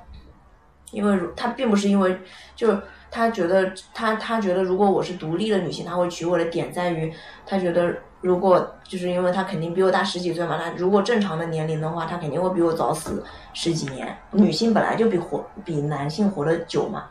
[0.91, 2.15] 因为如他并不是因为
[2.55, 2.79] 就
[3.11, 7.11] 他觉得他他觉得如果我是独立的女性，他会娶我的点在于
[7.47, 7.91] 他觉得
[8.21, 13.25] 如果就是因为他肯定比我大十几岁嘛，他如果正常的年龄的话，他肯定会比我早死
[13.55, 14.15] 十几年。
[14.31, 17.05] 女性本来就比活比男性活得久嘛，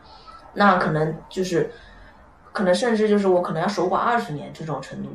[0.54, 1.68] 那可能就是
[2.52, 5.08] 可能甚至就是我可能要守寡二十年这种程度。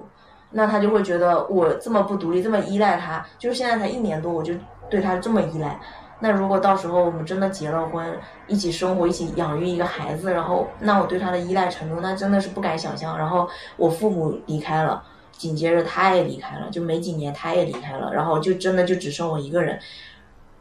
[0.51, 4.53] 那他就会觉得我这么不独立，这么依赖他，就是现在才一年多，我就
[4.89, 5.79] 对他这么依赖。
[6.19, 8.05] 那如果到时候我们真的结了婚，
[8.47, 13.17] 一起生活，一起养育一个孩子，然后那我对他的依赖程度，那真的是不敢想象。
[13.17, 19.79] 然后我父母离开了，紧接着他也离开了，就没几年他也离开了，然后就真的就只剩我一个人。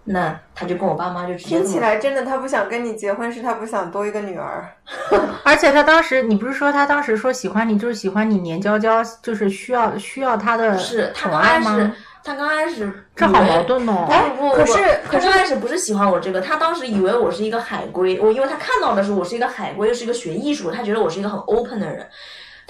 [0.04, 4.68] 那他就跟我爸妈就直接听起来真的，他不想跟你结婚，是他不想多一个女儿。
[5.44, 11.94] 而且他当时，你不是说他当时说喜欢你，就是喜欢你黏娇娇，就是需要需要他的是他宠爱刚开始吗？，
[12.24, 14.06] 他刚开始这好矛盾哦。
[14.10, 14.78] 哎，不不不，可是
[15.10, 22.06] 他刚开始不是喜欢我这个，他当时以为我是一个海归，我因为他看到的是我是一个海归，又是一个学艺术，他觉得我是一个很 open 的人。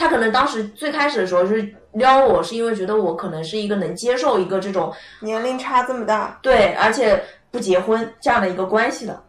[0.00, 4.90] 他可能当时最开始的时候就是撩我，是因为觉得我可能是一个能接受一个这种
[5.20, 9.22] 年龄差这么大，对，而且不结婚这样的一个关系的。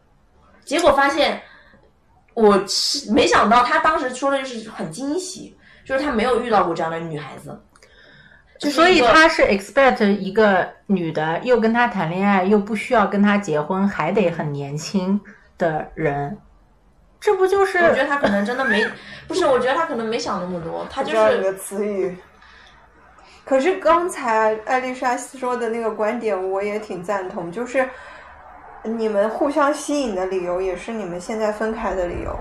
[0.63, 1.41] 结果发现，
[2.36, 5.53] 我是没想到他当时说的就是很惊喜，
[5.84, 7.59] 就是他没有遇到过这样的女孩子。
[8.57, 15.19] 就所以他是 expect 一个女的又跟他谈恋爱，又不需要跟他结婚，还得很年轻
[15.57, 16.38] 的人，
[17.22, 17.78] 这不就是？
[17.78, 18.84] 我觉得他可能真的没，
[19.28, 22.17] 不是，我觉得他可能没想那么多，他就是知道你的词语。
[23.45, 27.88] 可是刚才艾丽莎说的那个观点，我也挺赞同，就是
[28.84, 32.36] 你们互相吸引的理由，也是你们现在分开的理由。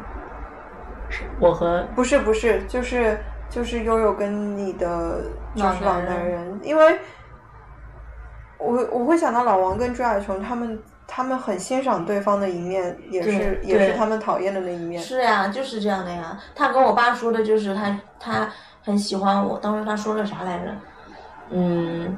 [1.38, 3.18] 我和不是不是，就是
[3.50, 5.20] 就是悠悠跟你的
[5.54, 6.98] 就是老男人，因为
[8.56, 10.82] 我我会想到老王跟朱亚琼他们。
[11.12, 15.02] 他们很欣赏对方的一面，也是也是他们讨厌的那一面。
[15.02, 16.38] 是呀，就是这样的呀。
[16.54, 18.48] 他跟我爸说的就是他他
[18.84, 20.70] 很喜欢我，当时他说了啥来着？
[21.50, 22.16] 嗯，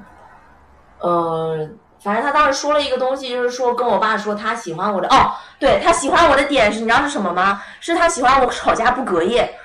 [0.99, 1.66] 呃，
[2.03, 7.62] 反正他当时说了一个东西，就是说跟我爸说他喜欢我的哦，对他喜欢我的点是，你知道是什么吗？
[7.80, 9.59] 是他喜欢我吵架不隔夜。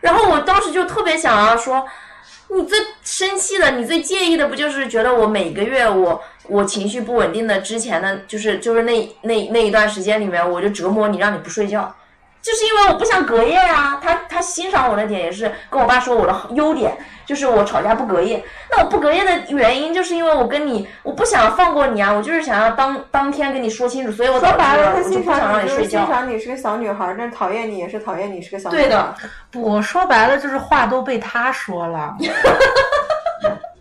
[0.00, 1.86] 然后我当时就特别想要说，
[2.54, 11.94] 你最生气的，你最介意的不就是觉得我每个月我我情绪不稳定的之前的，就是就是那那那一段时间里面，我就折磨你，让你不睡觉。
[12.42, 16.92] 就是因为我不想隔夜啊，他他欣赏我的点也是跟我爸说我的优点，
[17.24, 18.42] 就是我吵架不隔夜。
[18.68, 26.06] 那我不隔夜的原因，就是因为我跟你，我不想放过你啊，我就是想要当当天跟你说清楚，所以我说白了，他我就欣不想让赏你就是欣你睡觉。
[26.08, 28.82] 赏你是个小女孩，但讨厌你也是讨厌你是个小女孩。
[28.82, 29.14] 对的，
[29.54, 32.16] 我说白了就是话都被他说了。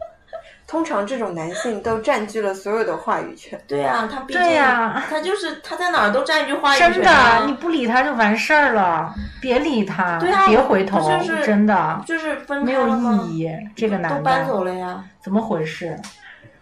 [0.72, 3.60] 通常这种男性都占据了所有的话语权。
[3.68, 13.28] 对呀、他毕竟对呀他就是他在哪儿都占据话语权、真啊，的，你不理他就完事儿了，别理他，对啊别回头，就是真的就是分没有开了吗？
[13.28, 13.52] 意义。
[13.76, 15.04] 这个男的都搬走了呀。
[15.22, 16.00] 怎么回事？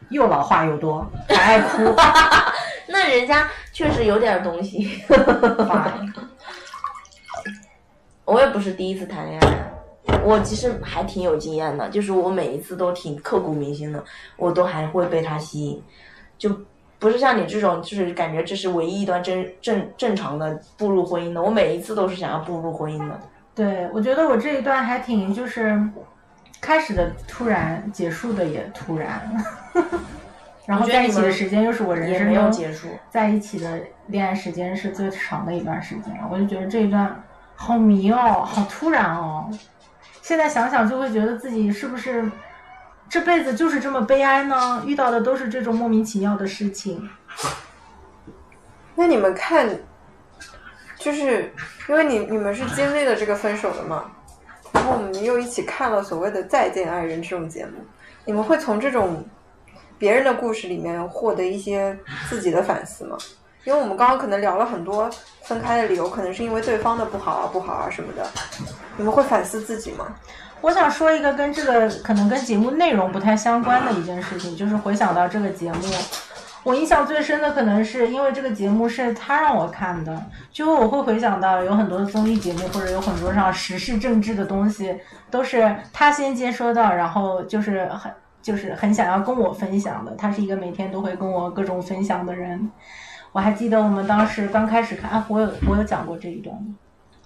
[0.10, 1.94] 又老话又多，还爱哭。
[2.90, 5.04] 那人家确实有点东西。
[8.26, 9.72] 我也不是第一次谈恋爱，
[10.24, 14.04] 我其实还挺有经验的，就是我每一次都挺刻骨铭心的，
[14.38, 15.82] 我都还会被他吸引，
[16.38, 16.56] 就
[17.00, 23.20] 不是像你这种，就是感觉这是唯一一段正正正常的步入婚姻的，我每一次都是想要步入婚姻的。
[23.56, 25.82] 对，我觉得我这一段还挺就是
[26.62, 29.44] 开始的突然，结束的也突然，
[30.66, 37.24] 然后在一起的时间又是我人也没有生中结束，在一起的恋爱时间是最长的一段时间，我就觉得这一段
[37.56, 39.50] 好迷哦，好突然哦。
[40.30, 42.24] 现在想想就会觉得自己是不是
[43.10, 44.84] 这辈子就是这么悲哀呢？
[44.86, 47.10] 遇到的都是这种莫名其妙的事情。
[48.94, 49.68] 那你们看，
[51.00, 51.52] 就是
[51.88, 54.12] 因为你你们是经历了这个分手的嘛，
[54.72, 57.84] 然后我们又一起看了所谓的《再见爱人》这种节目，
[58.24, 59.26] 你们会从这种
[59.98, 61.98] 别人的故事里面获得一些
[62.30, 63.18] 自己的反思吗？
[63.70, 65.08] 因为我们刚刚可能聊了很多
[65.44, 68.28] 分开的理由，可能是因为对方的不好啊、不好啊什么的，
[68.98, 70.08] 你们会反思自己吗？
[70.60, 75.80] 我想说一个跟这个可能跟节目内容不太相关的一件事情，就是回想到这个节目，
[76.64, 80.20] 我印象最深的可能是因为这个节目是他让我看的，
[80.52, 84.98] 就我会回想到有很多的综艺节目或者有很多上时事政治的东西，
[85.30, 88.12] 都是他先接收到，然后就是很
[88.42, 90.14] 就是很想要跟我分享的。
[90.16, 92.72] 他是一个每天都会跟我各种分享的人。
[93.32, 96.76] 我还记得我们当时刚开始看，啊，我有我有讲过这一段吗？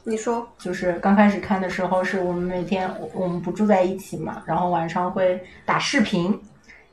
[0.06, 6.38] 你说，就是刚开始看的时候，是我们每天我我们不住在一起嘛，然后晚上会打视频，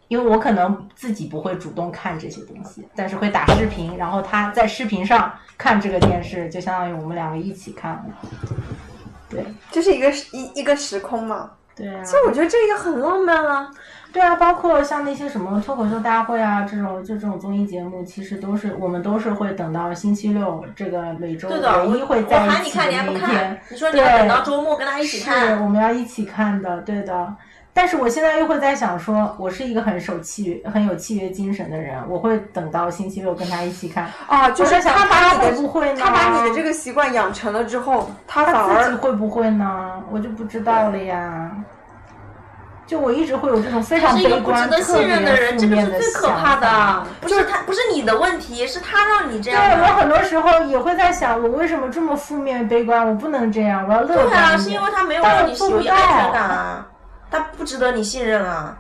[0.07, 8.05] 因为我可能自己不会主动看这些东西，但是会打视频，然后他在视频上看这个电视，就相当于我们两个一起看。
[9.29, 11.51] 对这是一个一一个时空嘛？
[11.81, 13.71] 对啊其，实我觉得这个很浪漫啊。
[14.13, 27.35] 对啊，包括像那些什么脱口秀大会啊，这种就这种综艺节目，其实都是我们都是会等到星期六这个每周唯一会我在一起的喊你看，你还那一天不看，，你说你要等到周末跟他一起看是，我们要一起看的，对的。
[27.73, 34.11] 但是我现在又会在想说，我是一个很守契约、很有契约精神的人，我会等到星期六跟他一起看。
[34.27, 40.03] 啊，就是他把你他会的不会呢他把你的这个习惯养成了之后，他反他自己而会不会呢？
[40.11, 41.51] 我就不知道了呀。
[42.87, 47.07] 就我一直会有这种非常悲观、特得信任的别人，这个是最可怕的。
[47.21, 49.81] 不是他，不是你的问题，是他让你这，样对。
[49.81, 53.07] 我很多时候也会在想，我为什么这么负面悲观？
[53.07, 54.59] 我不能这样，我要乐对啊，观一点。
[54.59, 56.87] 是因为他没有让你有安全到感啊，
[57.31, 58.77] 他不值得你信任啊。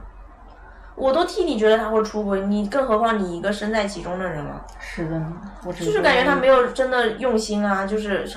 [0.96, 8.28] 我都替你觉得他会出轨，你更何况你一个身在其中的人了，是的呢，我就是感觉他没有真的用心啊，就是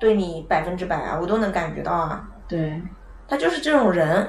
[0.00, 2.82] 对你百分之百啊，我都能感觉到啊，对。
[3.28, 4.28] 他就是这种人，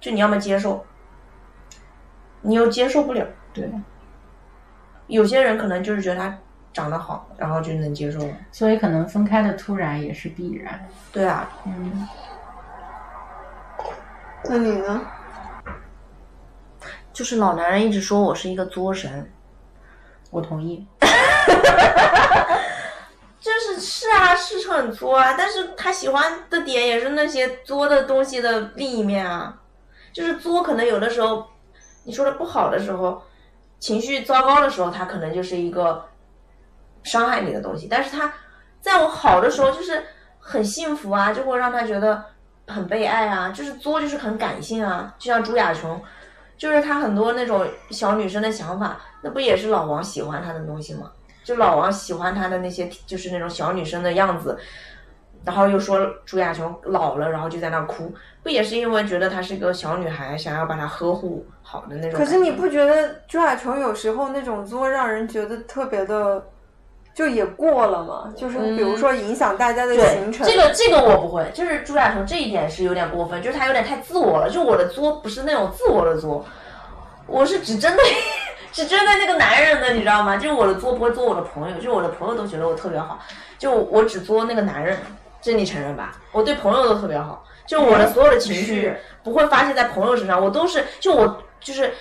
[0.00, 0.82] 就你要么接受，
[2.40, 3.26] 你又接受不了。
[3.52, 3.70] 对，
[5.08, 6.38] 有些人可能就是觉得他
[6.72, 8.34] 长得好，然后就能接受了。
[8.50, 10.88] 所以可能分开的突然也是必然。
[11.12, 12.08] 对啊，嗯，
[14.46, 15.00] 那你呢？
[17.12, 19.32] 就是老男人一直说我是一个作神，
[20.30, 20.86] 我同意。
[23.40, 29.60] 就是是啊，是很作啊，但是他喜欢的点也是那些作的东西的另一面啊。
[30.12, 31.46] 就是作，可能有的时候
[32.04, 33.22] 你说的不好的时候，
[33.78, 36.04] 情绪糟糕的时候，他可能就是一个
[37.02, 37.86] 伤害你的东西。
[37.90, 38.32] 但是他
[38.80, 40.04] 在我好的时候，就是
[40.38, 42.24] 很幸福啊，就会让他觉得
[42.66, 43.50] 很被爱啊。
[43.50, 46.00] 就是作，就是很感性啊，就像朱亚琼，
[46.56, 51.10] 就是她很多那种小女生的想法，那不也是老王喜欢她的东西吗？
[51.42, 54.58] 就老王喜欢她的那些，就是那种小女生的样子，
[55.44, 58.10] 然后又说朱亚琼老了，然后就在那哭，
[58.42, 62.18] 不也是因为觉得她是个小女孩，想要把她呵护好的那种？
[62.18, 66.42] 可是你不觉得朱亚琼有时候那种作让人觉得特别的，
[67.14, 68.32] 就也过了嘛？
[68.36, 70.44] 就是比如说影响大家的行程。
[70.44, 74.50] 这个这个我不会，就是朱亚琼这一点是有点过分，就是他有点太自我了。
[74.50, 76.44] 就我的作不是那种自我的作，
[77.28, 78.04] 我是只针对
[78.72, 80.36] 只针对那个男人的，你知道吗？
[80.36, 83.20] 就是我的作不会作我的朋友，就是我的朋友都觉得我特别好，
[83.58, 84.98] 就我只作那个男人，
[85.40, 86.16] 这你承认吧？
[86.32, 88.92] 我对朋友都特别好，就我的所有的情绪
[89.22, 91.94] 不会发泄在朋友身上，我都是就我就是。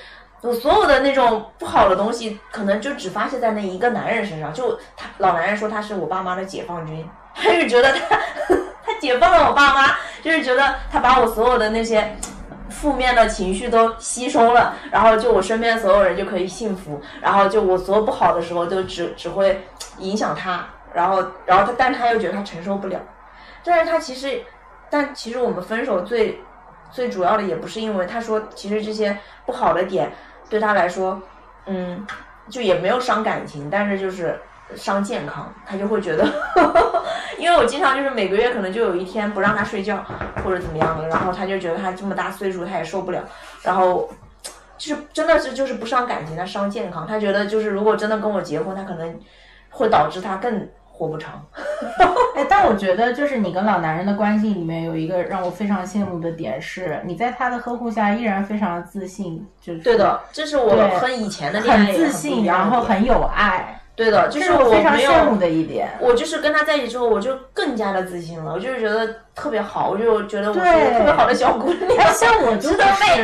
[0.44, 4.54] 我所有的那种不好的东西，可能就只发泄在那一个男人身上。
[4.54, 8.18] 就他老男人说他是我爸妈的解放军， 他就觉得他
[8.86, 12.14] 他解放了我爸妈，就是觉得他把我所有的那些
[12.70, 19.66] 负面的情绪都吸收了，然后就我身边所有人就可以幸福，然后就我所有不好的时候就只只会
[20.00, 23.00] 影响他，然后然后他但他又觉得他承受不了，
[23.64, 24.44] 但是他其实，
[24.90, 26.42] 但其实我们分手最
[26.92, 30.12] 最主要的也不是因为他说其实这些不好的点
[30.54, 31.20] 对他来说，
[31.66, 32.06] 嗯，
[32.48, 34.40] 就也没有伤感情，但是就是
[34.76, 36.24] 伤健康，他就会觉得，
[37.40, 40.06] 因为我经常就是每个月可能就有一天不让他睡觉
[40.44, 43.24] 或者怎么样的，然后他就觉得他这么大岁数他也受不了，
[43.64, 44.08] 然后
[44.78, 49.20] 就是真的是就是不伤感情，他伤健康，他觉得就是如果真的跟我结婚，他可能
[49.72, 51.44] 会导致他更活不长。
[52.38, 63.80] 哎，但我觉得就是你跟老男人的关系里面有一个让我非常羡慕的点是，你在他的呵护下依然非常自信，就是对的，这是我对和以前的恋爱很自信，然后很有爱。
[63.96, 65.88] 对的，就这是我我非常羡慕的一点。
[66.00, 71.88] 我就是跟他在一起之后，我就更加的自信了，我就是觉得特别好，我就觉得我是一个特别好的小姑娘。
[72.00, 73.24] 哎，像我 就是爱，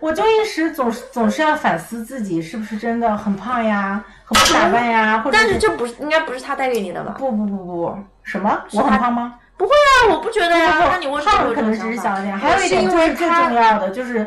[0.00, 7.14] 我就一时总是总是要反思自己是不是真的很胖呀，很不打扮呀，或者但是这不是应该不是他带给你的吧？
[7.18, 8.62] 不不不不什么？
[8.72, 9.34] 我很胖吗？
[9.56, 10.88] 不会啊，我不觉得呀。
[10.90, 14.26] 那你为什么胖可能有这种想法只是小一点，还有一点就是最重要的就是。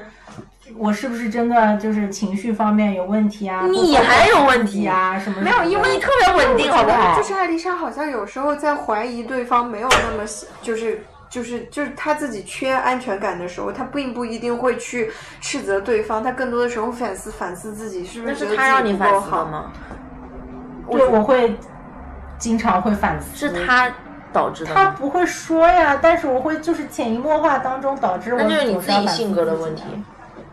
[0.78, 3.62] 我是不是真的就是情绪方面有问题啊？
[3.68, 5.18] 你还有问题啊？
[5.18, 7.16] 什么没有，因为你特别稳定，好不好？
[7.16, 15.12] 就是艾丽莎好像有时候在怀疑对方没有那么喜，就是就是就是他自己缺安全感的时候，他并不一定会去
[15.42, 19.30] 斥责对方，他更多的时候反思反思自己是不是觉得是他让你自己不够好。
[19.30, 19.72] 反思的吗？
[20.92, 21.58] 对，我会
[22.38, 23.36] 经常会反思。
[23.36, 23.92] 是他
[24.32, 24.74] 导致的？
[24.74, 28.38] 他不会说呀，但是我会就是潜移默化当中导致我。
[28.42, 29.84] 那就是你自己性格的问题。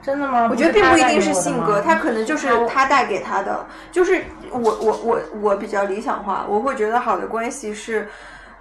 [0.03, 0.49] 真的吗？
[0.51, 3.65] 我觉得并不一定是性格，他他可能就是他带给他的。
[3.93, 4.21] 就是
[4.51, 8.09] 我我我我比较理想化，我会觉得好的关系是，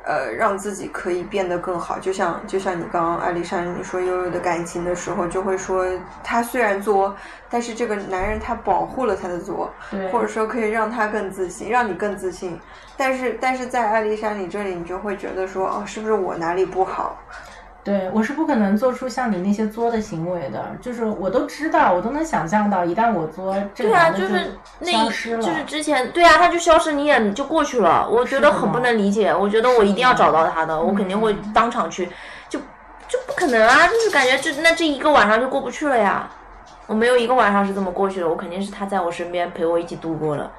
[0.03, 1.99] 呃，让自己可以变得更好。
[1.99, 5.85] 就像就像你刚刚艾丽莎你说悠悠的感情的时候，就会说
[6.23, 7.15] 他虽然作，
[7.49, 9.71] 但是这个男人他保护了他的作，
[10.11, 12.59] 或者说可以让他更自信，让你更自信。
[12.97, 17.17] 但是但是在艾丽莎你这里，你就会觉得说哦，是不是我哪里不好？
[17.83, 25.41] 对我是不可能做出像你那些作的行为的，就是我都知道，我都能想象到，一旦我作，这个对啊，男的就是那消失了。
[25.41, 28.07] 就是之前对啊，他就消失，你也就过去了。
[28.07, 32.07] 我觉得很不能理解，我觉得我一定要找到他的，我肯定会当场去，
[32.47, 32.59] 就
[33.07, 33.87] 就不可能啊！
[33.87, 36.29] 就是感觉这那这一个晚上就过不去了呀。
[36.85, 40.51] 我没有一个晚上是这么过去的，我肯定是他在我身边陪我一起度过了。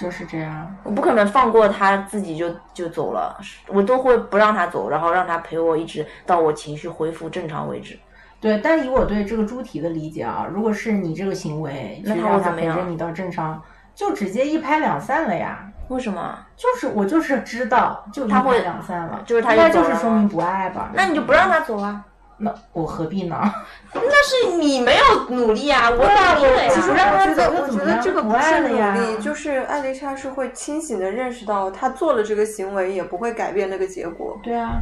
[0.00, 0.74] 就是这样。
[0.82, 7.98] 我不可能放过他自己就就走了，我都会不让他走，然后让他陪我一直到我情绪恢复正常为止。
[8.40, 13.62] 对，但以我对这个猪蹄的理解啊，如果是你这个行为，那他去让他会怎么样陪着你到正常，
[13.94, 15.66] 就直接一拍两散了呀。
[15.88, 16.38] 为什么？
[16.56, 20.90] 就是我就是知道，就一他会拍两散了，就是他应该就是说明不爱吧？
[20.94, 22.02] 那你就不让他走啊？
[22.42, 23.36] 那我何必呢？
[23.92, 26.70] 那是你没有努力啊，我努啊力了呀。
[26.74, 34.38] 其实让他我觉得，这个不爱不是努了呀力，就是艾丽莎是会清醒的认识到，她做了这个行为也不会改变那个结果。
[34.42, 34.80] 对啊，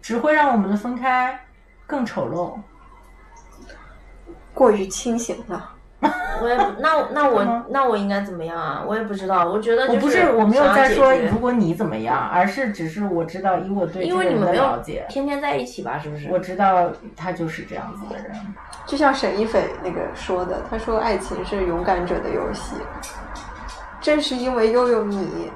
[0.00, 1.38] 只会让我们的分开
[1.86, 2.56] 更丑陋。
[4.54, 5.72] 过于清醒了，
[6.40, 8.84] 我也不，那那我那我应该怎么样啊？
[8.86, 15.98] 我也不知道，我觉得我不是我没有在说如果你怎么样，而是只是我知道以我对这因为你们没有了解，天天在一起吧？
[15.98, 16.28] 是不是？
[16.30, 18.32] 我知道他就是这样子的人。
[18.86, 22.76] 就像沈一斐那个说的，他说爱情是勇敢者的游戏。
[24.00, 25.50] 正是因为拥有你，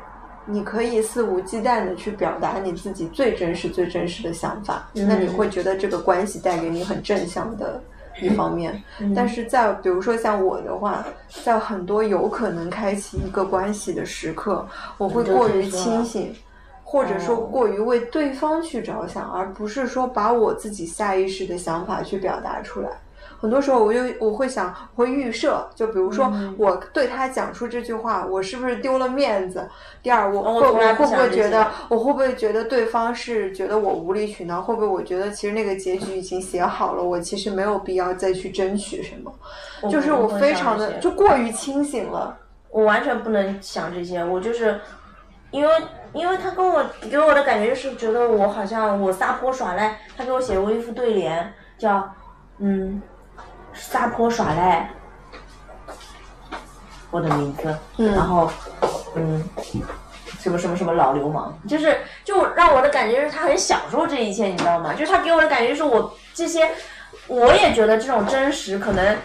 [0.44, 7.80] 你可以肆无忌惮的去表达你自己最真实、最真实的想法，那你会觉得这个关系带给你很正向的
[8.20, 8.82] 一方面。
[9.14, 11.04] 但是在比如说像我的话，
[11.44, 14.66] 在很多有可能开启一个关系的时刻，
[14.98, 16.34] 我会过于清醒。
[16.84, 22.90] 或者说哦过于为对方去着想，而不是说把我自己下意识的想法去表达出来。
[23.42, 29.68] 很多时候，我就我会想，我会预设，就比如说嗯我对他讲出这句话，我是不是丢了面子？
[30.00, 34.62] 第二，我哦我会不我会觉得，我会不会觉得对方是觉得我无理取闹？
[34.62, 39.34] 会不会我觉得其实那个结局已经写好了，我其实没有必要再去争取什么？
[39.90, 42.38] 就是我非常的就过于清醒了。
[42.70, 44.80] 我完全不能想这些，我就是
[45.50, 45.70] 因为
[46.14, 52.08] 因为他跟我给我的感觉就是觉得我好像我撒泼耍赖，他给我写过一副对联，叫
[52.60, 53.02] 嗯
[53.90, 54.88] 撒泼耍赖，
[57.10, 58.50] 我的名字，嗯然后
[59.14, 59.42] 嗯
[60.40, 64.94] 什么什么什么老流氓，就是就让我的感觉是他很享受这一切，你知道吗？
[64.94, 66.70] 就是他给我的感觉是我这些。
[67.28, 69.16] 我也觉得这种真实可能，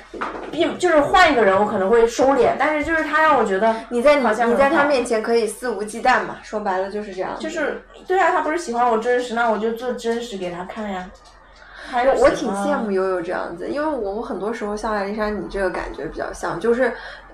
[0.52, 7.32] 并就是换一个人，我可能会收敛，但是就是他让我觉得你在好像你在他面前可以肆无忌惮嘛，说白了就是这样。
[7.40, 11.10] 就是对啊，他不是喜欢我真实，那我就做真实给他看呀。
[11.90, 16.92] 他我我挺羡慕悠悠这样子，因为我我很多时候像艾丽莎你这个感觉比较像，就是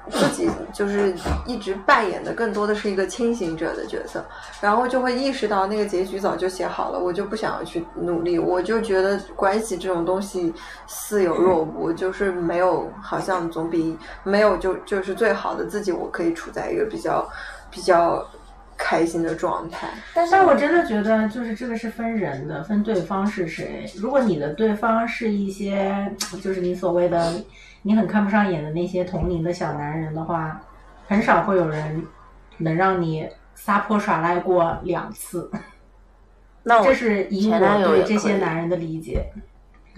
[0.10, 1.16] 自己就是
[1.46, 4.24] 一直扮演的更多的是一个清醒者的角色，
[4.62, 10.54] 然后就会意识到那个结局早就写好了，我就不想要去努力，我就觉得关系这种东西
[10.88, 17.28] 似有若无，就是没有好像总比没有就就是最好的自己，我可以处在一个比较
[17.72, 18.24] 比较
[18.78, 19.88] 开心的状态。
[20.14, 23.86] 但是但我真的觉得，就是这个是分人的，分对方是谁。
[23.98, 27.34] 如果你的对方是一些，就是你所谓的
[27.82, 30.62] 你很看不上眼的那些同龄的小男人的话，
[31.08, 32.06] 很少会有人
[32.58, 35.52] 能让你撒泼耍赖过两次。
[36.64, 39.26] 那我这是以前男我对这些男人的理解。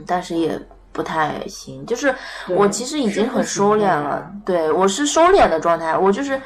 [0.06, 0.60] 但是也
[0.92, 1.86] 不太行。
[1.86, 2.14] 就是
[2.50, 5.98] 我其实已经很收敛了，对我是收敛的状态。
[5.98, 6.42] 我就是，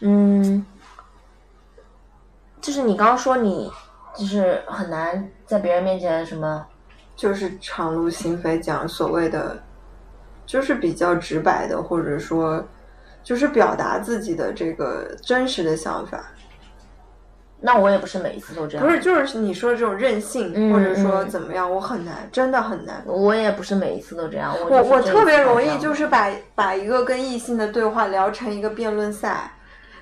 [0.00, 0.66] 嗯，
[2.60, 3.70] 就是你刚刚说你
[4.16, 6.66] 就是很难在别人面前什么，
[7.16, 9.62] 就是敞露心扉，讲所谓的，
[10.44, 12.64] 就是比较直白的，或者说，
[13.22, 16.24] 就是表达自己的这个真实的想法。
[17.60, 23.02] 那我也不是每一次都这样，不是，就是你说这种任性，嗯或者说嗯怎么样，我很难，真的很难。
[23.04, 24.54] 我也不是每一次都这样。
[24.70, 29.50] 我我特别容易就是把把一个跟异性的对话聊成一个辩论赛，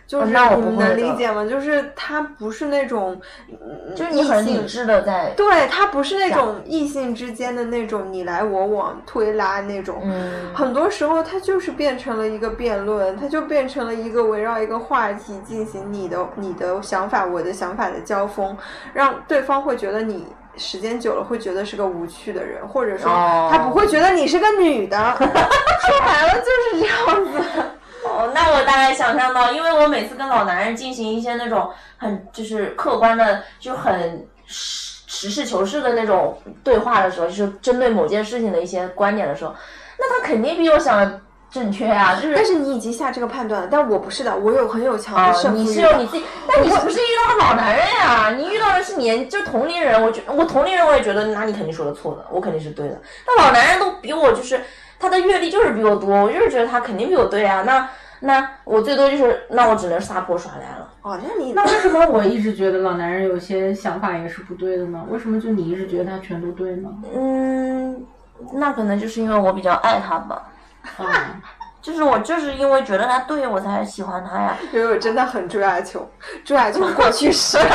[0.07, 1.45] 就是你们能理解吗？
[1.45, 3.21] 就是他不是那种，
[3.51, 18.57] 嗯就是你很理智的在，对他不是那种异性之间的那种你来我往推拉那种，嗯，很多时候它就是变成了一个辩论，它就变成了一个围绕一个话题进行你的你的想法我的想法的交锋，
[18.95, 20.27] 让对方会觉得你。
[20.59, 24.97] 时间久了会觉得是个无趣的人，或者说哦他不会觉得你是个女的。
[25.21, 27.63] 说白了就是这样子。
[28.07, 39.55] 哦，那我大概想象到，因为我每次跟老男人进行一些那种很就是客观的，就很实实事求是的那种对话的时候，就是针对某件事情的一些观点的时候，
[39.99, 41.21] 那他肯定比我想的
[41.51, 42.35] 正确啊，就是。
[42.35, 53.01] 但是你已经下这个判断了，但我不是的，我有很有强的啊，胜负欲你是有你自己， 但你不是遇到老男人呀、你遇到的是年就同龄人，我觉我同龄人我也觉得，那你肯定说的错的，我肯定是对的。
[53.25, 54.61] 但老男人都比我就是
[54.99, 57.63] 他的阅历就是比我多，我就是觉得他肯定比我对啊。
[57.63, 57.89] 那
[58.21, 60.89] 那我最多就是那我只能撒泼耍赖了。
[61.03, 65.05] 哦，那你那为什么我一直觉得老男人有些想法也是不对的呢？
[65.09, 66.89] 为什么就你一直觉得他全都对呢？
[67.15, 68.05] 嗯，
[68.55, 70.43] 那可能就是因为我比较爱他吧。
[70.97, 71.05] 啊，
[71.83, 74.57] 就是我就是因为觉得他对我才喜欢他呀。
[74.73, 76.09] 因为我真的很朱亚琼，
[76.45, 77.59] 朱亚琼过去式。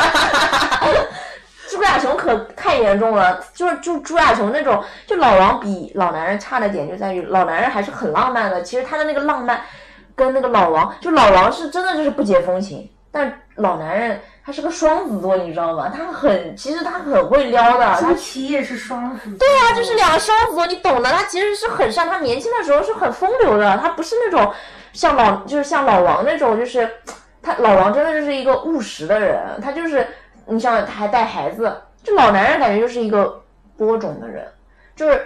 [1.71, 8.61] 朱亚琼可太严重了，就是就朱亚琼那种，就老王比老男人差的点就在于，老男人还是很浪漫的。
[8.61, 9.61] 其实他的那个浪漫，
[10.13, 15.89] 跟那个老王，就老王是真的就是不解风情，但老男人他是个双子座，你知道吗？
[15.95, 19.31] 他很，其实他很会撩的，他朱祁也是双子。
[19.37, 21.09] 对啊，就是两个双子座，你懂的。
[21.09, 24.53] 他其实是很善，他年轻的时候是很风流的，他不是那种
[24.91, 26.89] 像老就是像老王那种，就是
[27.41, 30.05] 他老王真的就是一个务实的人，他就是
[30.45, 33.41] 你像他还带孩子，这老男人感觉就是一个
[33.77, 34.45] 播种的人，
[34.95, 35.21] 就是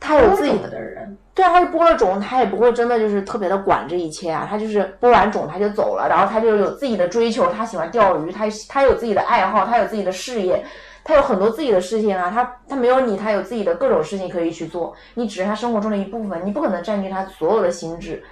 [0.00, 10.64] 他有自己的的人，对啊，他是播了种，他也不会真的就是特别的管这一切啊，他就是播完种他就走了，然后他就有自己的追求，他喜欢钓鱼，他他有自己的爱好，他有自己的事业，
[11.02, 18.22] 他有很多自己的事情啊，他他没有你，他有自己的各种事情可以去做，你只是他生活中的一部分，你不可能占据他所有的心智，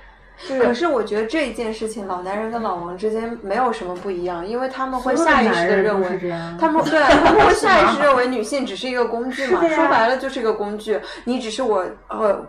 [0.49, 12.45] 就是可是我觉得这一件事情，老男人跟老王之间没有什么不一样，因为他们会下意识的认为他们 对啊，他们会下意识认为女性只是一个工具嘛，说白了就是一个工具，你只是我呃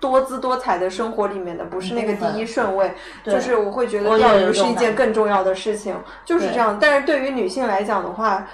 [0.00, 2.94] 多姿多彩的生活里面的，不是那个第一顺位，
[3.24, 5.94] 就是我会觉得钓鱼是一件更重要的事情，
[6.24, 6.78] 就是这样。
[6.80, 8.46] 但是对于女性来讲的话，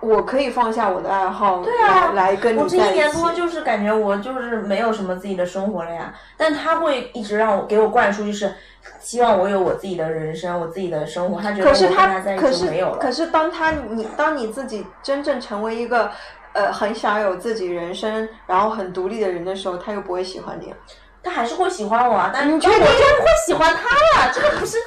[0.00, 2.80] 我可以放下我的爱好，对啊来来跟你我这一。
[2.92, 8.54] 年多就是感觉我就是没有什么自己的生活了呀，但他会一直让我给我灌输，就是
[9.00, 11.40] 希望我有我自己的人生，我自己的生活。
[11.40, 12.98] 他觉得可是我跟他在一可是起没有了。
[12.98, 16.10] 可是当他你当你自己真正成为一个
[16.52, 20.76] 呃很想有自己人生，然后很独立的人的时候，他又不会喜欢你了。
[21.22, 24.32] 他还是会喜欢我啊，但你确定但我就不会喜欢他了。
[24.32, 24.78] 这个不是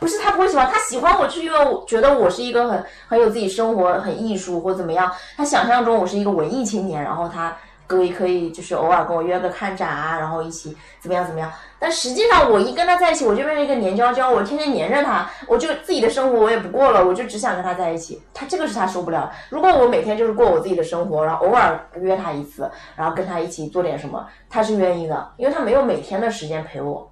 [0.00, 5.10] 不是他不会喜欢，他喜欢我是因为我觉得我是一个很很有自己生活、很艺术或怎么样。
[5.36, 7.56] 他想象中我是一个文艺青年，然后他
[7.86, 11.50] 可以可以就是偶尔跟我约个看展啊，然后一起怎么样怎么样。
[11.78, 18.22] 但实际上我一跟他在一起，我就变成一个黏胶胶，我天天黏着他，我就自己的生活我也不过了，我就只想跟他在一起。
[18.32, 19.30] 他这个是他受不了。
[19.50, 27.10] 如果我每天就是过我自己的生活，然后偶尔约他一次，然后跟他一起做点什么，他是愿意的，因为他没有每天的时间陪我，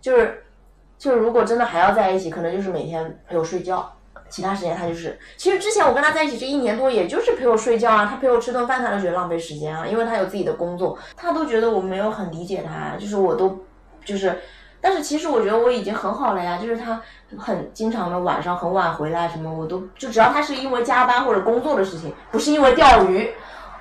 [0.00, 0.42] 就是
[1.04, 3.92] 就是如果真的还要在一起，可能就是每天陪我睡觉。
[4.30, 13.62] 其他时间他就是，其实之前我跟他在一起这一年多，也就是陪我睡觉啊，他陪我吃顿饭，他都觉得浪费时间啊，因为他有自己的工作，他都觉得我没有很理解他，就是我都
[14.02, 14.40] 就是，
[14.80, 16.98] 但是其实我觉得我已经很好了呀，就是他
[17.36, 23.30] 很经常的晚上很晚回来什么，我都就只要他是因为加班或者工作的事情，不是因为钓鱼，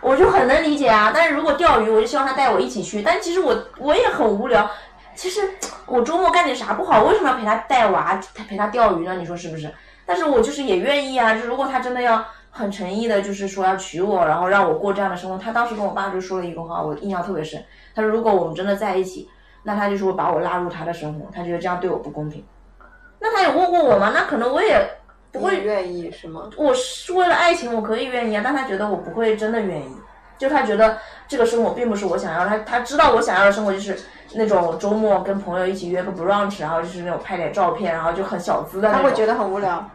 [0.01, 1.11] 我就很能理解啊。
[1.15, 4.69] 但是如果钓鱼，我就希望他带我一起去，但其实我我也很无聊。
[5.15, 5.41] 其实
[5.85, 7.03] 我周末干点啥不好？
[7.03, 9.15] 为什么要陪他带娃，陪他钓鱼呢？
[9.15, 9.73] 你说是不是？
[10.05, 11.35] 但是我就是也愿意啊。
[11.35, 17.63] 就如果他真的要很诚意的，就是说要娶我，然后让我过这样的生活，他当时跟我爸就说了一个话，我印象特别深。
[17.95, 19.29] 他说如果我们真的在一起，
[19.63, 22.43] 那他就说把我拉入他的生活，他觉得这样对我不公平。
[23.19, 24.11] 那他有问过我吗？
[24.13, 24.85] 那可能我也
[25.31, 26.49] 不会愿意是吗？
[26.57, 29.95] 我是为了爱情，我可以愿意啊，但他觉得我不会真的愿意。
[30.37, 30.97] 就他觉得
[31.27, 33.97] 这个生活并不是我想要的，他他知道我想要的生活就是
[34.33, 39.03] 那种周末跟朋友一起约个 brunch，然后就是那种拍点照片，然后就很小资的那种。
[39.03, 39.89] 他会觉得很无聊。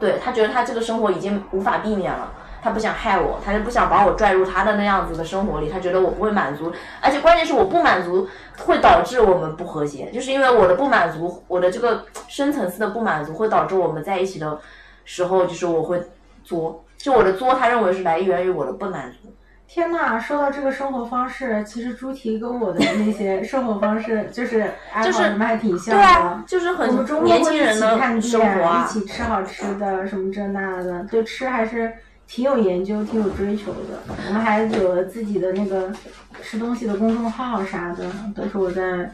[0.00, 14.58] 对他觉得他这个生活已经无法避免了，他不想害我，他就不想把我拽入他的那样子的生活里，他觉得我不会满足，而且关键是我不满足会导致我们不和谐，就是因为我的不满足，我的这个深层次的不满足会导致我们在一起的
[15.04, 16.02] 时候，就是我会
[16.42, 19.30] 作，就我的作，他认为是来源于我的不满足。
[19.68, 26.02] 天呐，说到这个生活方式，其实猪蹄跟我的那些 生活方式，就是爱好什么还挺像的。
[26.02, 31.92] 对啊，就是很我们周末年会一起轻人的看生活啊，一起吃好吃的，什么这那的，对吃还是
[32.26, 34.00] 挺有研究、挺有追求的。
[34.26, 35.92] 我们还有了自己的那个
[36.40, 39.10] 吃东西的公众号啥的，都是我在。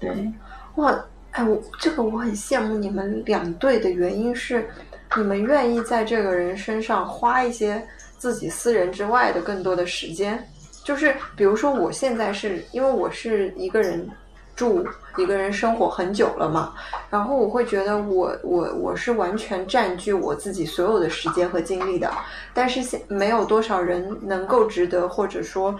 [0.00, 0.32] 对，
[0.76, 0.94] 哇，
[1.32, 4.68] 哎，我这个我很羡慕你们两队的原因是，
[5.16, 7.82] 你们愿意在这个人身上花一些
[8.18, 10.42] 自己私人之外的更多的时间。
[10.84, 14.08] 就是比如说，我现在是因为我是一个人
[14.56, 14.84] 住，
[15.16, 16.74] 一个人生活很久了嘛，
[17.08, 22.10] 然后我会觉得我我我是完全占据我自己所有的时间和精力的，
[22.52, 25.72] 但是现没有多少人能够值得，或者说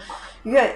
[0.44, 0.72] 愿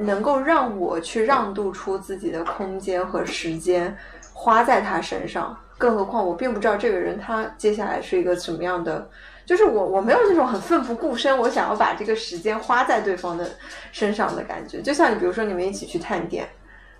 [0.00, 3.94] 能够让我去让渡出自己的空间和时间
[4.32, 5.54] 花在他身上。
[5.78, 9.08] 更何况我并不知道这个人他接下来是一个什么样的，
[9.44, 13.46] 就是我我没有这种很奋不顾身，我想要把这个时间花在对方的
[13.92, 14.80] 身上的感觉。
[14.80, 16.48] 就像你比如说你们一起去探店，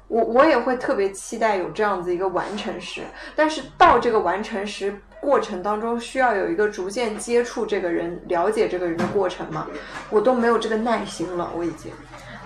[0.09, 3.03] 我我也会特别期待有这样子一个完成时，
[3.35, 9.67] 但是到这个完成时过程当中，需要有一个逐渐接触这个人、了解这个人的过程嘛，
[10.11, 11.91] 我都没有这个耐心了，我已经。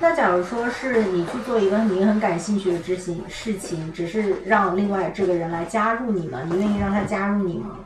[0.01, 7.77] 那假如说是你去做一个你很感兴趣的执行，事情只是让另外这个人来加入你们，你愿意让他加入你吗？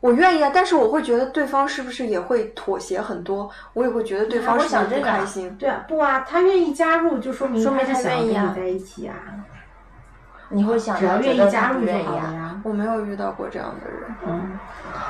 [0.00, 5.56] 我愿意啊，但是我会觉得对方是不是也会妥协很多，我也会觉得对方是不是不想这个啊开心。
[5.56, 9.14] 对啊，不啊，他愿意加入，就说明说明他是想跟愿意啊你在一起啊。
[10.50, 12.10] 你会想只要愿觉得意加入就他不愿意啊？
[12.10, 12.60] 好了呀。
[12.62, 14.58] 我没有遇到过这样的人，嗯，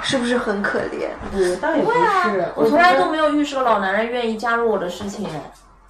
[0.01, 1.09] 是不是很可怜？
[1.33, 3.25] 我倒也不是，，我从来都没有。
[3.25, 5.29] 有遇是个老男人愿意加入我的事情，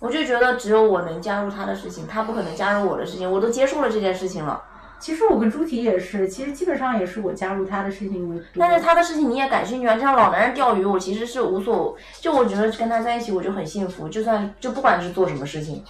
[0.03, 4.61] 我就觉得只有我能加入他的事情，他不可能加入我的事情，我都接受了这件事情了。
[4.99, 8.43] 其实我跟朱提也是，其实基本上也是我加入他的事情。
[8.59, 15.85] 但是他的事情你也感兴趣啊，就像老男人钓鱼，我其实是无所，就我觉得跟他在一起我就很幸福，就算就不管是做什么事情，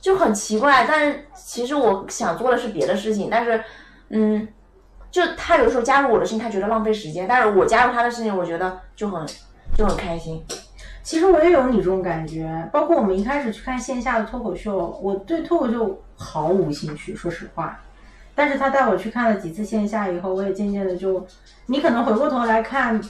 [0.00, 0.86] 就很奇怪。
[0.88, 3.62] 但是其实我想做的是别的事情，但是
[4.08, 4.48] 嗯，
[5.10, 9.26] 就他有的时候加入我的事情，他觉得浪费时间，但是我加入他的事情，我觉得就很
[9.76, 10.42] 就很开心。
[11.08, 17.80] 其实我也有你这种感觉，包括我们一开始去看线下的脱口秀，我对脱口秀毫无兴趣，说实话。
[18.34, 21.26] 但是他带我去看了几次线下以后，我也渐渐的就，
[21.64, 23.00] 你可能回过头来看，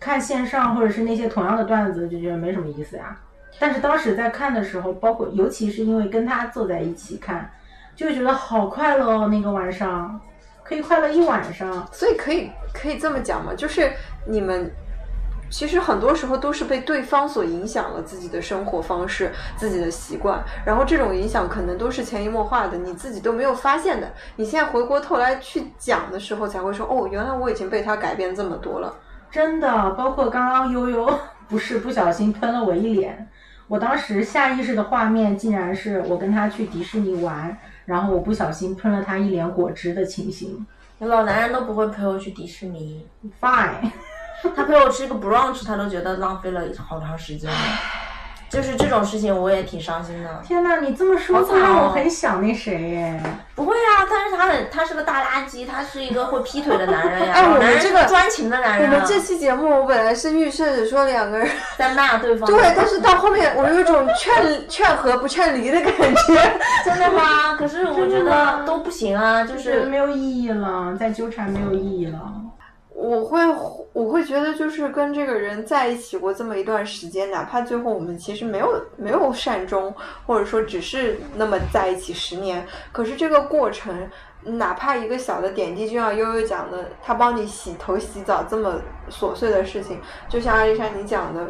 [0.00, 3.14] 看线上或者是那些同样的段子，就觉得没什么意思呀。
[3.58, 7.50] 但是当时在看的时候，包括尤其是因为跟他坐在一起看，
[7.94, 10.18] 就觉得好快乐哦，那个晚上
[10.62, 11.86] 可以快乐一晚上。
[11.92, 13.92] 所以可以可以这么讲嘛，就是
[14.26, 14.72] 你们
[15.54, 24.12] 其实很多时候都是被对方所影响了自己的生活方式、自己的习惯，然后这种影响可能都是潜移默化的，你自己都没有发现的。
[24.34, 28.92] 你现在回过头来去讲的时候，才会说哦，原来我已经被他改变这么多了。
[29.30, 31.08] 真的，包括刚刚悠悠
[31.46, 33.28] 不是不小心喷了我一脸，
[33.68, 40.66] 我当时下意识的画面竟然是我跟他去迪士尼玩，然后我不小心喷了他一脸果汁的情形。
[40.98, 43.06] 老男人都不会陪我去迪士尼
[43.40, 43.92] ，Fine，
[44.50, 47.50] 他陪我吃个 brunch，他都觉得浪费了好长时间。
[48.50, 50.30] 就是这种事情，我也挺伤心的。
[50.44, 53.20] 天呐，你这么说好惨哦会让我很想那谁耶。
[53.56, 57.32] 不会啊，但是他很，他是个大垃圾，他是一个会劈腿的男人呀。
[57.34, 58.92] 哎我们这个专情的男人、啊。
[58.94, 62.48] 我们这期节目我本来是预设着说两个人 在骂对方。
[62.48, 66.58] 对，但是到后面我有一种劝劝和不劝离的感觉。
[66.84, 67.56] 真的吗？
[67.58, 72.20] 可是我觉得都不行啊，就是没有意义了，再纠缠没有意义了。
[72.94, 73.40] 我会
[73.92, 79.92] 我会觉得，就是跟这个人在一起过这么一段时间，哪怕最后我们其实没有没有善终，
[80.26, 84.08] 或者说只是那么在一起十年，可是这个过程，
[84.44, 88.80] 哪怕一个小的点滴，就像悠悠讲的，他帮你洗头洗澡这么
[89.10, 91.46] 琐碎的事情，就像阿丽莎你讲的。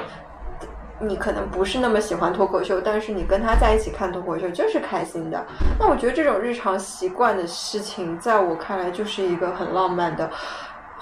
[1.00, 5.44] 你可能不是那么喜欢脱口秀，但是你跟他在一起看脱口秀就是开心的。
[5.76, 10.30] 那我觉得这种日常习惯的事情，在我看来就是一个很浪漫的，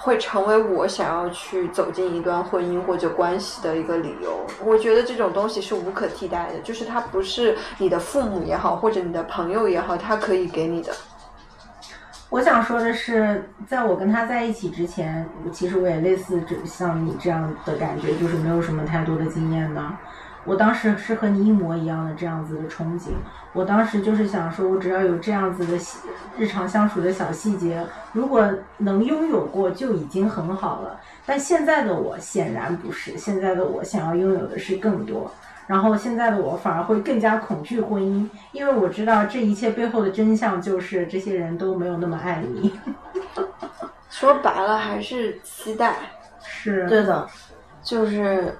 [0.03, 4.45] 会成为我想要去走进一段婚姻或者关系的一个理由。
[4.65, 10.91] 我觉得这种东西是无可替代的，就是它不是你的父母也好，或者你的朋友也好，他可以给你的。
[12.29, 19.81] 我想说的是，在我跟他在一起之前，其实我也类似这像你这样的感觉，就是没有什么太多的经验的。
[20.45, 23.09] 我当时是和你一模一样的这样子的憧憬，
[23.53, 25.99] 我当时就是想说，我只要有这样子的细
[26.37, 28.47] 日常相处的小细节，如果
[28.77, 30.99] 能拥有过就已经很好了。
[31.25, 35.31] 但现在的我显然不是，现在的我想要拥有的是更多。
[35.65, 42.73] 然后现在的我反而会更加恐惧婚姻，因为我知道这一切背后的真相就是这些人都没有那么爱你。
[44.11, 45.95] 说白了还是期待，
[46.43, 47.25] 是，对的，
[47.81, 48.53] 就是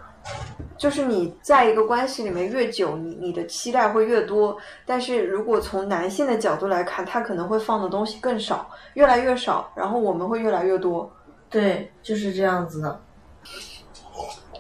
[0.77, 4.57] 就是你在一个关系里面越久，你你的期待会越多。
[4.85, 11.11] 但是如果从男性的角度来看，他可能会放的东西更少，越来越少，然后我们会越来越多。
[11.49, 13.01] 对，就是这样子的。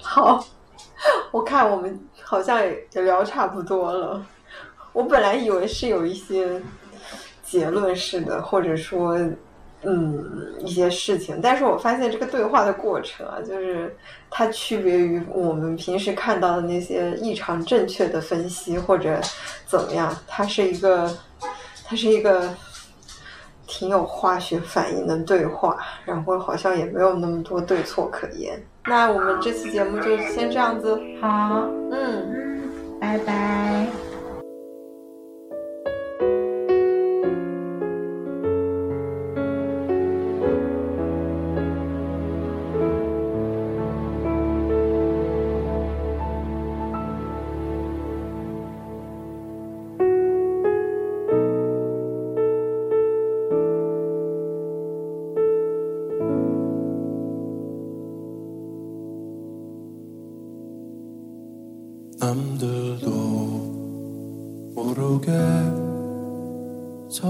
[0.01, 0.45] 好，
[1.31, 4.25] 我看我们好像也聊差不多了。
[4.91, 6.61] 我本来以为是有一些
[7.41, 9.17] 结论式的，或者说
[9.85, 10.23] 嗯
[10.59, 13.95] 一些事情，但是我发现这个对话的过程啊，就是
[14.29, 19.19] 它区别于我们平时看到的那些异常正确的分析或者
[19.65, 21.15] 怎么样，它是一个
[21.85, 22.49] 它是一个
[23.67, 28.61] 挺有化学反应的对话，然后好像也没有那么多对错可言。
[28.85, 31.91] 那我们这期节目就先这样子，好，嗯。
[31.91, 33.87] 嗯，拜拜。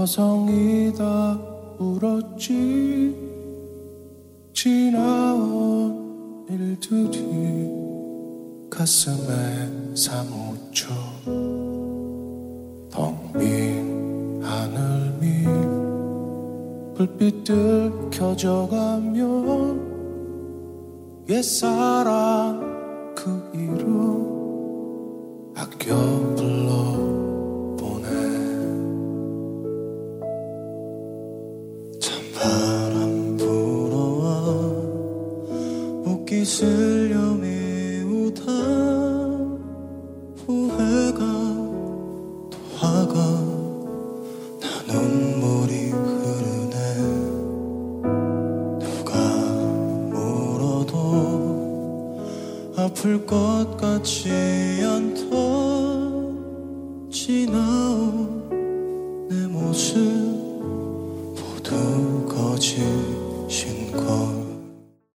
[0.04, 1.38] 서성이 다
[1.78, 3.16] 울었지.
[4.52, 7.70] 지나온 일들이
[8.68, 10.92] 가슴에 사무쳐.
[12.90, 15.44] 텅빈 하늘 위
[16.96, 19.24] 불빛들 켜져가면
[21.30, 22.33] 옛사랑